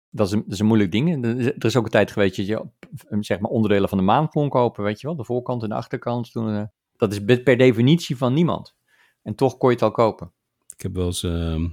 [0.09, 1.25] dat is een, dat is een moeilijk ding.
[1.25, 2.73] Er is- ook een tijd geweest dat je op,
[3.19, 5.15] zeg maar onderdelen van de maan kon kopen, weet je wel.
[5.15, 6.31] De voorkant en de achterkant.
[6.31, 6.63] Toen, eh,
[6.97, 8.75] dat is per definitie van niemand.
[9.21, 10.33] En toch kon je het al kopen.
[10.75, 11.67] Ik heb wel eens ehm,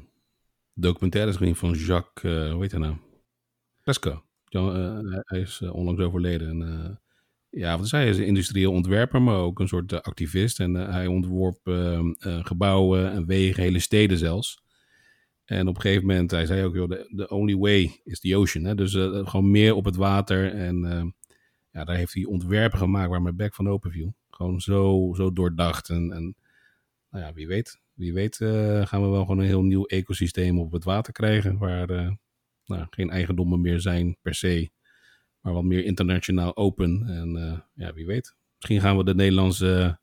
[0.75, 2.97] documentaires gezien van Jacques, eh, hoe heet hij nou?
[3.83, 4.23] Pesco.
[4.49, 6.49] Eh, hij is eh, onlangs overleden.
[6.49, 6.91] En, eh,
[7.53, 8.09] ja, wat is hij?
[8.09, 10.61] Is een industrieel ontwerper, maar ook een soort eh, activist.
[10.61, 14.63] En eh, hij ontworp ehm, eh, gebouwen en wegen, hele steden zelfs.
[15.45, 18.37] En op een gegeven moment, hij zei ook, joh, the, the only way is the
[18.37, 18.65] ocean.
[18.65, 18.75] Hè?
[18.75, 20.53] Dus gewoon meer op het water.
[20.55, 21.11] En ehm,
[21.71, 24.15] ja, daar heeft hij ontwerpen gemaakt waar mijn bek van open viel.
[24.31, 25.89] Gewoon zo, zo doordacht.
[25.89, 26.35] En, en
[27.11, 27.81] nou ja, wie weet.
[27.93, 28.37] Wie weet
[28.85, 31.59] gaan we wel gewoon een heel nieuw ecosysteem op het water krijgen.
[31.59, 31.87] Waar
[32.67, 34.71] nou, geen eigendommen meer zijn per se.
[35.43, 37.05] Maar wat meer internationaal open.
[37.07, 38.37] En eh, ja, wie weet.
[38.57, 39.99] Misschien gaan we de Nederlandse...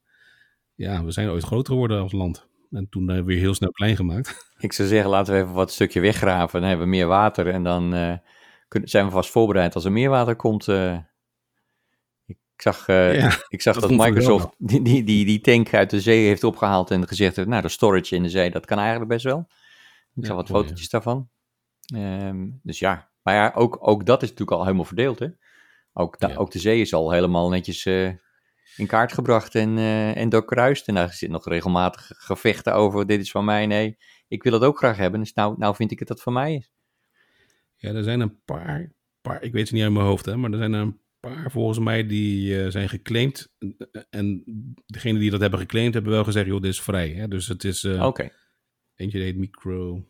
[0.76, 2.48] ja, we zijn ooit groter geworden als land.
[2.72, 4.48] En toen eh, weer heel snel klein gemaakt.
[4.60, 6.60] Ik zou zeggen, laten we even wat stukje weggraven.
[6.60, 8.18] Dan hebben we meer water en dan eh,
[8.68, 10.68] kunnen, zijn we vast voorbereid als er meer water komt.
[12.26, 16.28] ik zag, Ja, ik zag dat Microsoft die, die, die, die tank uit de zee
[16.28, 19.24] heeft opgehaald en gezegd heeft, nou, de storage in de zee, dat kan eigenlijk best
[19.24, 19.40] wel.
[19.40, 21.30] Ik Ja, zag wat fotootjes daarvan.
[21.94, 25.28] Ehm, dus ja, maar ja, ook, ook dat is natuurlijk al helemaal verdeeld, hè.
[25.94, 26.36] Ook, da- Ja.
[26.36, 28.06] ook de zee is al helemaal netjes eh,
[28.78, 30.88] in kaart gebracht en, eh, en doorkruist.
[30.88, 34.64] En daar zit nog regelmatig gevechten over, dit is van mij, nee, ik wil het
[34.64, 35.20] ook graag hebben.
[35.20, 36.72] Dus nou, nou vind ik het dat van mij is.
[37.76, 40.52] Ja, er zijn een paar, paar, ik weet ze niet uit mijn hoofd, hè, maar
[40.52, 43.54] er zijn een paar volgens mij die eh, zijn geclaimd.
[44.10, 44.44] En
[44.86, 47.10] degenen die dat hebben geclaimd hebben wel gezegd, joh, dit is vrij.
[47.10, 47.28] Hè?
[47.28, 48.30] Dus het is, Oké,
[48.96, 50.06] eentje heet micro.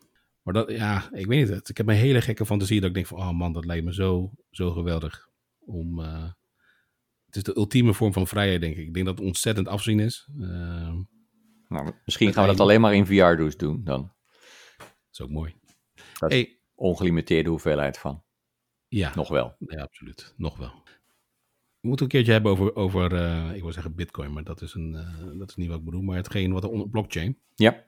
[0.52, 1.68] Maar dat, ja, ik weet niet.
[1.68, 3.94] Ik heb een hele gekke fantasie dat ik denk van, oh man, dat lijkt me
[3.94, 5.28] zo, zo geweldig.
[5.58, 6.30] Om, eh,
[7.26, 8.86] het is de ultieme vorm van vrijheid, denk ik.
[8.86, 10.28] Ik denk dat het ontzettend afzien is.
[10.40, 10.94] Eh,
[11.68, 14.12] nou, misschien gaan we dat alleen maar in VR dus doen dan.
[14.78, 15.54] dat is ook mooi.
[16.18, 18.22] Dat Hey, Ongelimiteerde hoeveelheid van.
[18.88, 19.12] ja.
[19.14, 19.56] Nog wel.
[19.58, 20.34] Ja, absoluut.
[20.36, 20.72] Nog wel.
[21.80, 24.74] We moeten een keertje hebben over, over eh, ik wil zeggen bitcoin, maar dat is,
[24.74, 26.02] een, eh, dat is niet wat ik bedoel.
[26.02, 27.38] Maar hetgeen wat er onder blockchain.
[27.54, 27.84] Ja,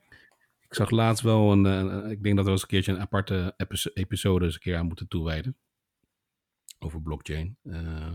[0.72, 3.54] Ik zag laatst wel een, eh, ik denk dat we eens een keertje een aparte
[3.56, 5.56] epi- episode eens een keer aan moeten toewijden.
[6.78, 7.56] Over blockchain.
[7.62, 8.12] Eh,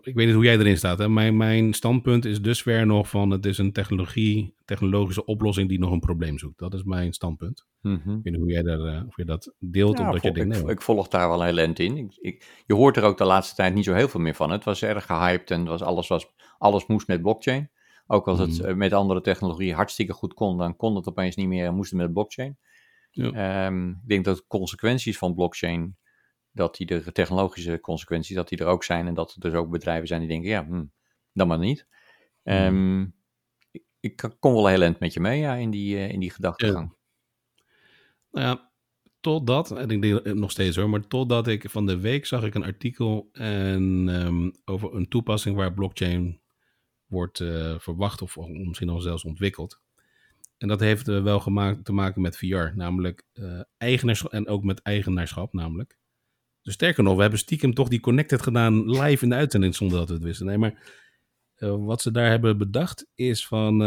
[0.00, 0.98] ik weet niet hoe jij erin staat.
[0.98, 1.08] Hè?
[1.08, 5.90] Mijn, mijn standpunt is dusver nog van het is een technologie, technologische oplossing die nog
[5.90, 6.58] een probleem zoekt.
[6.58, 7.66] Dat is mijn standpunt.
[7.80, 7.94] Mhm.
[7.94, 9.98] Ik weet niet hoe jij daar, eh, of je dat deelt.
[9.98, 11.96] Ja, of dat je denkt, ik, nee, ik volg daar wel heel end in.
[11.96, 14.50] Ik, ik, je hoort er ook de laatste tijd niet zo heel veel meer van.
[14.50, 16.26] Het was erg gehyped en was, alles, was,
[16.58, 17.70] alles moest met blockchain.
[18.06, 18.64] Ook als het Mhm.
[18.68, 21.90] eh, met andere technologie hartstikke goed kon, dan kon het opeens niet meer en moest
[21.90, 22.58] het met blockchain.
[23.10, 23.32] Ja.
[23.66, 25.96] Ehm, ik denk dat de consequenties van blockchain,
[26.52, 29.06] dat die de technologische consequenties, dat die er ook zijn.
[29.06, 30.84] En dat er dus ook bedrijven zijn die denken, ja, hm,
[31.32, 31.86] dan maar niet.
[32.42, 33.02] Ehm,
[33.70, 36.30] ik, ik kom wel heel end met je mee ja, in die, eh, in die
[36.30, 36.94] gedachtegang.
[38.30, 38.70] Nou ja,
[39.20, 42.54] totdat, en ik denk nog steeds hoor, maar totdat ik van de week zag ik
[42.54, 46.40] een artikel en, ehm, over een toepassing waar blockchain
[47.16, 49.80] wordt eh, verwacht of misschien al zelfs ontwikkeld.
[50.58, 54.64] En dat heeft eh, wel gemaakt, te maken met VR, namelijk eh eigenaarschap en ook
[54.64, 55.98] met eigenaarschap namelijk.
[56.62, 59.98] Dus sterker nog, we hebben stiekem toch die Connected gedaan live in de uitzending zonder
[59.98, 60.46] dat we het wisten.
[60.46, 61.04] Nee, maar
[61.58, 63.78] wat ze daar hebben bedacht is van,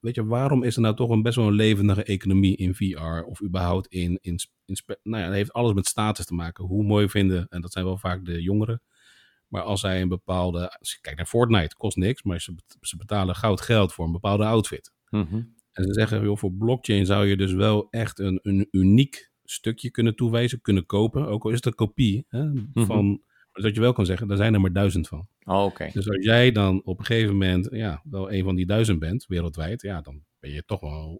[0.00, 3.22] weet je, waarom is er nou toch een best wel een levendige economie in VR
[3.26, 6.64] of überhaupt in, in, in nou ja, dat heeft alles met status te maken.
[6.64, 8.82] Hoe mooi vinden, en dat zijn wel vaak de jongeren,
[9.48, 12.96] maar als zij een bepaalde, als je kijkt naar Fortnite, kost niks, maar ze, ze
[12.96, 14.92] betalen goud geld voor een bepaalde outfit.
[15.10, 15.56] Mm -hmm.
[15.72, 19.90] En ze zeggen, joh, voor blockchain zou je dus wel echt een, een uniek stukje
[19.90, 21.26] kunnen toewijzen, kunnen kopen.
[21.28, 22.86] Ook al is het een kopie hè, mm -hmm.
[22.86, 23.22] van,
[23.52, 25.28] dat je wel kan zeggen, daar zijn er maar duizend van.
[25.44, 25.90] Oh, oké.
[25.92, 29.26] Dus als jij dan op een gegeven moment, ja, wel een van die duizend bent,
[29.26, 31.10] wereldwijd, ja, dan ben je toch wel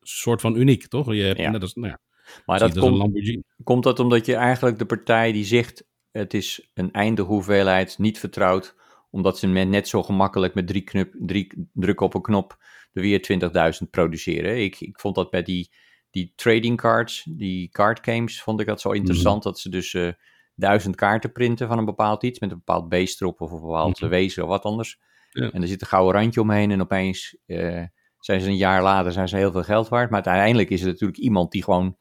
[0.00, 1.14] een soort van uniek, toch?
[1.14, 1.50] Je hebt, Ja.
[1.50, 2.00] net als, nou ja,
[2.46, 3.42] Maar dat dat is komt, een Lamborghini.
[3.64, 5.84] komt dat omdat je eigenlijk de partij die zegt
[6.18, 8.74] het is een einde hoeveelheid niet vertrouwt,
[9.10, 12.58] omdat ze net zo gemakkelijk met drie, knup, drie drukken op een knop
[12.92, 13.40] er weer
[13.82, 14.62] 20.000 produceren.
[14.62, 15.70] Ik, ik vond dat bij die,
[16.10, 20.08] die trading cards, die card games, vond ik dat zo interessant, dat ze dus eh,
[20.54, 24.00] duizend kaarten printen van een bepaald iets, met een bepaald beest erop of een bepaald
[24.00, 24.10] Mhm.
[24.10, 24.98] wezen of wat anders.
[25.30, 25.50] Ja.
[25.50, 27.82] En er zit een gouden randje omheen en opeens eh,
[28.18, 30.10] zijn ze een jaar later zijn ze heel veel geld waard.
[30.10, 31.96] Maar uiteindelijk is er natuurlijk iemand die gewoon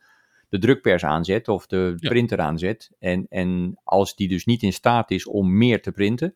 [0.53, 2.09] de drukpers aanzet of de Ja.
[2.09, 2.91] printer aanzet.
[2.99, 6.35] En, en als die dus niet in staat is om meer te printen,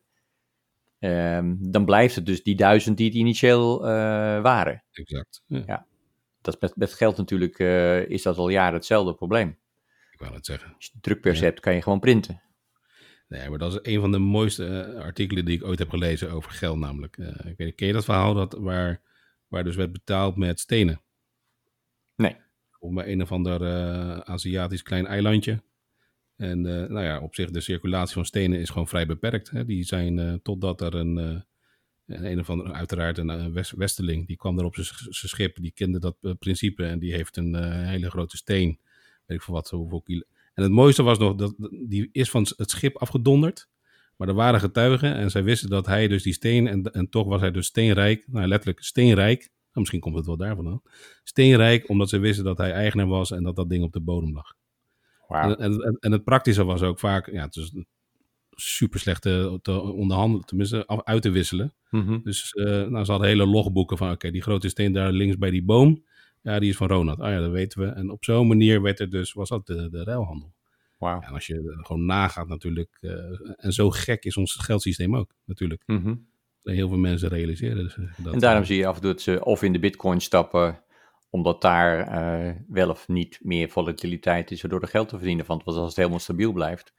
[0.98, 3.90] ehm, dan blijft het dus die duizend die het initieel eh,
[4.42, 4.82] waren.
[4.92, 5.42] Exact.
[5.46, 5.86] Ja, Ja.
[6.40, 9.58] Dat is met, met geld natuurlijk, eh, is dat al jaren hetzelfde probleem.
[10.12, 10.74] ik wou het zeggen.
[10.74, 11.44] Als je de drukpers Ja.
[11.44, 12.42] hebt, kan je gewoon printen.
[13.28, 16.30] Nee, maar dat is een van de mooiste eh, artikelen die ik ooit heb gelezen
[16.30, 17.16] over geld namelijk.
[17.18, 19.00] Ik weet, niet, ken je dat verhaal dat, waar,
[19.48, 21.00] waar dus werd betaald met stenen?
[22.16, 22.36] Nee.
[22.80, 25.62] Bij een of ander eh, Aziatisch klein eilandje.
[26.36, 29.50] En eh, nou ja, op zich de circulatie van stenen is gewoon vrij beperkt.
[29.50, 29.64] Hè.
[29.64, 31.44] Die zijn eh, totdat er een, een,
[32.06, 35.98] een of ander, uiteraard een, west, westeling, die kwam er op zijn schip, die kende
[35.98, 38.78] dat principe en die heeft een hele grote steen,
[39.26, 40.22] weet ik veel wat, hoeveel kilo.
[40.54, 41.54] En het mooiste was nog, dat
[41.86, 43.68] die is van het schip afgedonderd.
[44.16, 47.26] Maar er waren getuigen en zij wisten dat hij dus die steen, en, en toch
[47.26, 49.48] was hij dus steenrijk, nou letterlijk steenrijk.
[49.78, 50.82] Nou, misschien komt het wel daarvan aan.
[51.24, 54.32] Steenrijk, omdat ze wisten dat hij eigenaar was en dat dat ding op de bodem
[54.32, 54.54] lag.
[55.44, 57.72] En, en, en- het praktische was ook vaak, ja, het is
[58.50, 61.74] super slecht te, te onderhandelen, tenminste af, uit te wisselen.
[61.90, 62.18] Mhm.
[62.22, 65.50] Dus eh, nou, ze hadden hele logboeken van, oké, die grote steen daar links bij
[65.50, 66.04] die boom,
[66.42, 67.20] ja, die is van Ronald.
[67.20, 67.86] Ah ja, dat weten we.
[67.86, 70.52] En op zo'n manier werd er dus, was dat de, de ruilhandel.
[71.20, 73.10] Ja, en als je er gewoon nagaat natuurlijk, eh,
[73.56, 75.82] en zo gek is ons geldsysteem ook, natuurlijk.
[75.86, 76.14] Mhm.
[76.74, 78.32] Heel veel mensen realiseren dus, eh, dat.
[78.32, 80.82] En daarom eh, zie je af en toe dat ze of in de bitcoin stappen,
[81.30, 85.46] omdat daar eh, wel of niet meer volatiliteit is, waardoor er geld te verdienen.
[85.46, 86.94] Want als het helemaal stabiel blijft,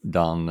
[0.00, 0.46] dan,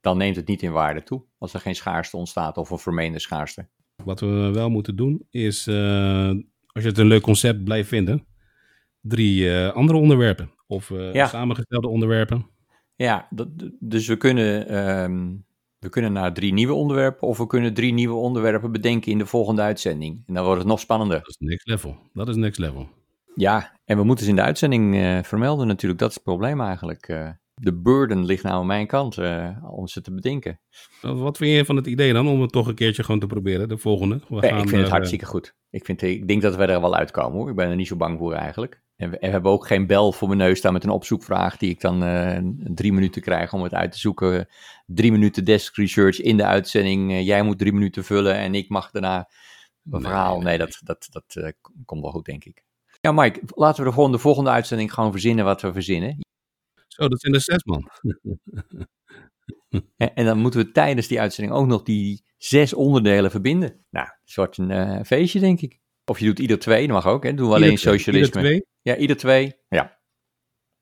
[0.00, 1.22] dan neemt het niet in waarde toe.
[1.38, 3.68] Als er geen schaarste ontstaat of een vermeende schaarste.
[4.04, 8.26] Wat we wel moeten doen is, als je het een leuk concept blijft vinden,
[9.00, 10.50] drie andere onderwerpen.
[10.66, 11.26] Of Ja.
[11.26, 12.46] samengestelde onderwerpen.
[12.96, 13.48] Ja, dat,
[13.80, 15.34] dus we kunnen, ehm,
[15.82, 19.26] we kunnen naar drie nieuwe onderwerpen of we kunnen drie nieuwe onderwerpen bedenken in de
[19.26, 20.22] volgende uitzending.
[20.26, 21.18] En dan wordt het nog spannender.
[21.18, 21.96] Dat is next level.
[22.12, 22.88] Dat is next level.
[23.34, 26.00] Ja, en we moeten ze in de uitzending eh, vermelden natuurlijk.
[26.00, 27.08] Dat is het probleem eigenlijk.
[27.08, 27.28] eh.
[27.54, 30.60] de burden ligt nou aan mijn kant eh, om ze te bedenken.
[31.00, 33.26] Wat wat vind je van het idee dan om het toch een keertje gewoon te
[33.26, 34.20] proberen, de volgende?
[34.28, 35.54] We Ja, ik vind het hartstikke goed.
[35.70, 37.48] Ik, vind, ik denk dat we er wel uitkomen hoor.
[37.50, 38.82] Ik ben er niet zo bang voor eigenlijk.
[39.02, 41.56] En we, en we hebben ook geen bel voor mijn neus staan met een opzoekvraag
[41.56, 42.38] die ik dan eh,
[42.74, 44.48] drie minuten krijg om het uit te zoeken.
[44.86, 47.10] Drie minuten desk research in de uitzending.
[47.10, 49.26] Eh, jij moet drie minuten vullen en ik mag daarna een
[49.82, 50.34] Nee, verhaal.
[50.34, 51.52] Nee, nee, dat, dat, dat eh,
[51.84, 52.64] komt wel goed denk ik.
[53.00, 56.18] Ja Mike, laten we de volgende, de volgende uitzending gewoon verzinnen wat we verzinnen.
[56.86, 57.88] Zo, dat zijn er zes man.
[59.96, 63.84] En, en dan moeten we tijdens die uitzending ook nog die zes onderdelen verbinden.
[63.90, 65.81] Nou, het wordt een feestje, denk ik.
[66.04, 67.22] Of je doet ieder twee, dat mag ook.
[67.24, 67.34] Hè?
[67.34, 68.18] Doen we alleen Ieder socialisme.
[68.36, 68.66] Ieder twee.
[68.82, 69.54] Ja, ieder twee.
[69.68, 70.00] Ja,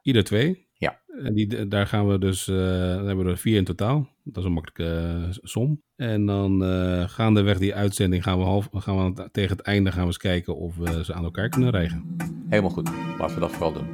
[0.03, 0.69] Ieder twee.
[0.73, 1.01] Ja.
[1.25, 4.09] En die, daar gaan we dus, eh, dan hebben we er vier in totaal.
[4.25, 4.97] Dat is een makkelijke
[5.29, 5.83] eh, som.
[5.97, 10.01] En dan eh gaandeweg die uitzending gaan we, half, gaan we tegen het einde gaan
[10.01, 12.17] we eens kijken of we ze aan elkaar kunnen rijgen.
[12.49, 12.91] helemaal goed.
[13.19, 13.89] Laten we dat vooral doen.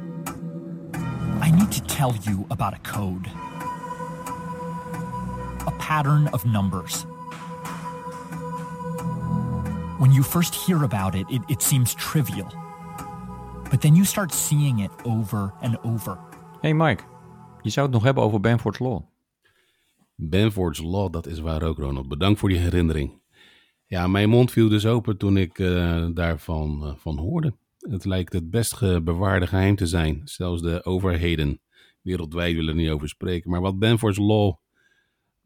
[1.47, 3.29] I need to tell you about a code.
[5.67, 7.05] A pattern of numbers.
[9.97, 12.47] When you first hear about it, it, it seems trivial.
[13.69, 16.19] But then you start seeing it over and over.
[16.61, 17.03] hey Mike,
[17.61, 19.01] je zou het nog hebben over Benford's Law.
[20.15, 22.07] Benford's Law, dat is waar ook, Ronald.
[22.07, 23.21] Bedankt voor die herinnering.
[23.85, 27.53] Ja, mijn mond viel dus open toen ik eh, daarvan eh, van hoorde.
[27.77, 30.21] Het lijkt het best bewaarde geheim te zijn.
[30.23, 31.61] Zelfs de overheden
[32.01, 33.49] wereldwijd willen er niet over spreken.
[33.49, 34.55] Maar wat Benford's Law...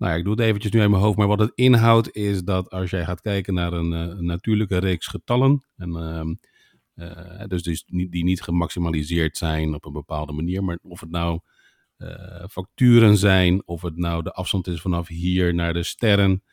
[0.01, 1.17] Nou ik doe het eventjes nu uit mijn hoofd.
[1.17, 5.07] Maar wat het inhoudt is dat als jij gaat kijken naar een, eh, natuurlijke reeks
[5.07, 5.65] getallen...
[5.75, 6.33] En, ehm,
[6.93, 10.63] eh, dus die, niet gemaximaliseerd zijn op een bepaalde manier...
[10.63, 11.39] maar of het nou
[11.97, 16.43] eh, facturen zijn, of het nou de afstand is vanaf hier naar de sterren,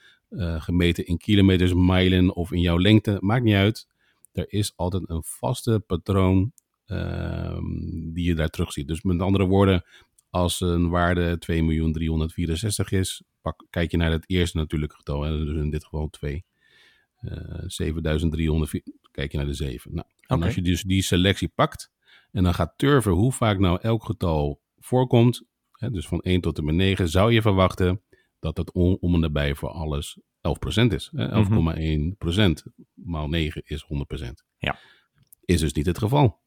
[0.59, 3.89] gemeten in kilometers, mijlen of in jouw lengte, maakt niet uit.
[4.33, 6.53] Er is altijd een vaste patroon
[6.85, 7.65] ehm,
[8.13, 8.89] die je daar terug ziet.
[8.89, 9.85] Dus met andere woorden,
[10.31, 15.57] als een waarde 2.364 is, pak, kijk je naar het eerste natuurlijke getal, hè, dus
[15.57, 16.45] in dit geval 2.
[17.19, 19.95] eh 7300, kijk je naar de 7.
[19.95, 21.91] Nou, en als je dus die selectie pakt
[22.33, 26.59] en dan gaat turven hoe vaak nou elk getal voorkomt, hè, dus van 1 tot
[26.59, 28.03] en met 9, zou je verwachten
[28.39, 31.11] dat het om, om en nabij voor alles 11% is.
[31.13, 31.29] Hè?
[31.29, 33.87] 11,1% maal 9 is
[34.21, 34.29] 100%.
[34.59, 34.79] Ja.
[35.45, 36.41] Is dus niet het geval.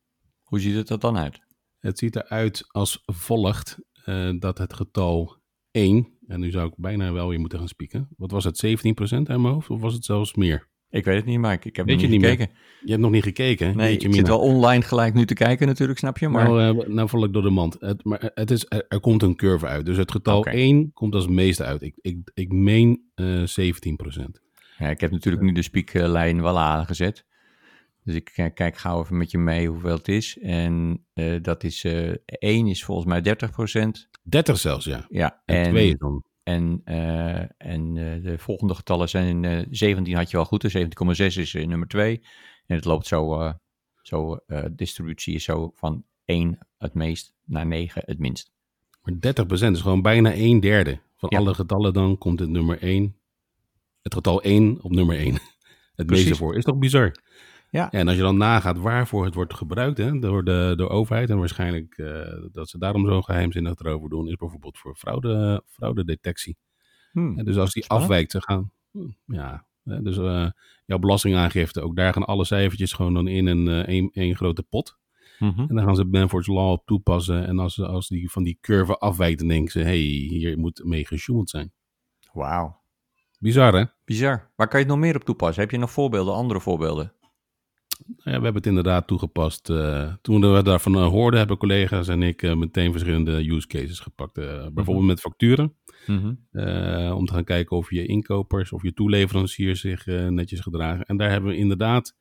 [0.43, 1.39] Hoe ziet het er dan uit?
[1.79, 5.40] Het ziet eruit als volgt eh, dat het getal
[5.71, 8.07] 1, en nu zou ik bijna wel weer moeten gaan spieken.
[8.17, 8.69] Wat was het, 17%
[9.11, 10.69] uit mijn hoofd of was het zelfs meer?
[10.89, 12.29] Ik weet het niet, maar ik, ik heb Weet nog je niet meer?
[12.29, 12.53] gekeken.
[12.83, 13.77] Je hebt nog niet gekeken?
[13.77, 16.27] Nee, ik zit wel online gelijk nu te kijken natuurlijk, snap je?
[16.29, 17.77] Maar Nou, eh, nou val ik door de mand.
[17.79, 19.85] Het, maar het is, er, er komt een curve uit.
[19.85, 20.49] Dus het getal Oké.
[20.49, 21.81] 1 komt als het meeste uit.
[21.81, 23.43] Ik, ik, ik meen eh 17%.
[24.77, 27.25] ja, ik heb natuurlijk nu de spieklijn wel aangezet.
[28.03, 30.37] Dus ik kijk gauw even met je mee hoeveel het is.
[30.39, 35.05] En eh, dat is, eh 1 is volgens mij 30% 30 zelfs, ja.
[35.09, 36.23] Ja, En, en, 2 is dan.
[36.43, 37.93] en, eh, en
[38.23, 42.21] de volgende getallen zijn eh 17 had je al goed, dus 17,6 is nummer 2.
[42.65, 43.53] En het loopt zo,
[44.01, 44.37] zo
[44.71, 48.51] distributie is zo van 1 het meest naar 9 het minst.
[49.01, 50.99] Maar 30% is gewoon bijna een derde.
[51.17, 51.37] Van Ja.
[51.37, 53.15] alle getallen dan komt het nummer 1.
[54.01, 55.33] Het getal 1 op nummer 1.
[55.95, 56.25] Het Precies.
[56.25, 56.55] meeste voor.
[56.55, 57.11] Is toch bizar?
[57.71, 57.91] Ja.
[57.91, 61.29] En als je dan nagaat waarvoor het wordt gebruikt hè, door, de, door overheid.
[61.29, 64.27] En waarschijnlijk eh, dat ze daarom zo geheimzinnig erover doen.
[64.27, 66.57] Is bijvoorbeeld voor fraude, fraudedetectie.
[67.11, 67.37] Hmm.
[67.37, 68.09] En dus als die Spannend.
[68.09, 68.71] afwijkt, ze gaan.
[69.25, 70.49] Ja, dus eh,
[70.85, 74.63] jouw belastingaangifte, ook daar gaan alle cijfertjes gewoon dan in een eh, één, één grote
[74.63, 74.99] pot.
[75.39, 75.59] Mhm.
[75.59, 77.47] En dan gaan ze Benford's Law op toepassen.
[77.47, 80.81] En als, als die van die curve afwijkt, dan denken ze: hé, hey, hier moet
[80.83, 81.71] mee gesjoemeld zijn.
[82.33, 82.79] Wauw.
[83.39, 83.85] Bizar, hè?
[84.05, 84.51] Bizar.
[84.55, 85.61] Waar kan je het nog meer op toepassen?
[85.61, 87.13] Heb je nog voorbeelden, andere voorbeelden?
[88.07, 89.69] Ja, we hebben het inderdaad toegepast.
[89.69, 93.99] eh, toen we daarvan eh, hoorden, hebben collega's en ik eh, meteen verschillende use cases
[93.99, 94.33] gepakt.
[94.73, 95.73] Bijvoorbeeld met facturen.
[96.07, 96.33] Mhm.
[97.13, 101.05] om te gaan kijken of je inkopers of je toeleveranciers zich netjes gedragen.
[101.05, 102.15] En daar hebben we inderdaad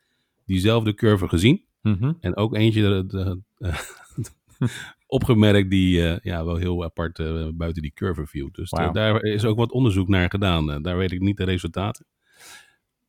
[0.46, 1.64] diezelfde curve gezien.
[1.82, 2.12] Mhm.
[2.20, 3.40] En ook eentje de, de-
[5.06, 7.16] opgemerkt die ja, wel heel apart
[7.56, 8.48] buiten die curve viel.
[8.52, 10.82] Dus daar is ook wat onderzoek naar gedaan.
[10.82, 12.06] Daar weet ik niet de resultaten.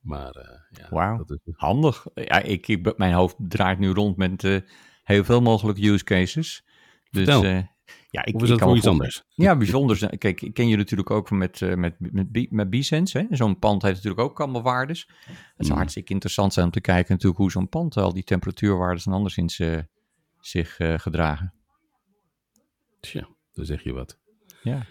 [0.01, 2.05] Maar eh, ja, dat is Handig.
[2.13, 4.57] Ja, ik, ik, mijn hoofd draait nu rond met eh,
[5.03, 6.65] heel veel mogelijke use cases.
[7.11, 7.63] Dus, eh,
[8.09, 9.23] ja, ik, Of ik is dat kan iets anders?
[9.29, 10.17] Ja, bijzonder.
[10.17, 13.27] Kijk, ik ken je natuurlijk ook met, met, met, met B-Sense.
[13.29, 15.07] Zo'n pand heeft natuurlijk ook allemaal waardes.
[15.07, 15.77] Het zou Mm.
[15.77, 19.61] hartstikke interessant zijn om te kijken natuurlijk hoe zo'n pand al die temperatuurwaardes en anderszins
[20.39, 21.53] zich gedragen.
[22.99, 24.19] Tja, dan zeg je wat.
[24.63, 24.85] Ja,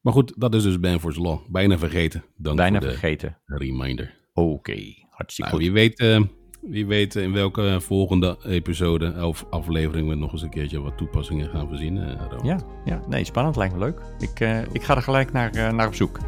[0.00, 1.48] Maar goed, dat is dus Benford's Law.
[1.48, 2.24] Bijna vergeten.
[2.36, 3.38] Dank bijna voor de vergeten.
[3.46, 4.14] reminder.
[4.38, 5.58] Oké, hartstikke Nou, goed.
[5.60, 6.20] wie, weet, eh,
[6.60, 11.48] wie weet in welke volgende episode of aflevering we nog eens een keertje wat toepassingen
[11.48, 11.98] gaan voorzien.
[11.98, 12.38] eh.
[12.42, 14.00] Ja, ja, nee, spannend lijkt me leuk.
[14.18, 16.18] Ik, eh, ik ga er gelijk naar, naar op zoek.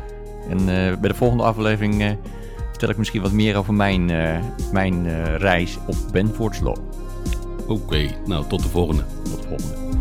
[0.48, 0.64] En
[1.00, 2.16] bij de volgende aflevering
[2.70, 4.04] vertel ik misschien wat meer over mijn,
[4.72, 6.76] mijn reis op Benford's Law.
[7.66, 9.04] Oké, nou tot de volgende.
[9.22, 9.96] Tot de volgende.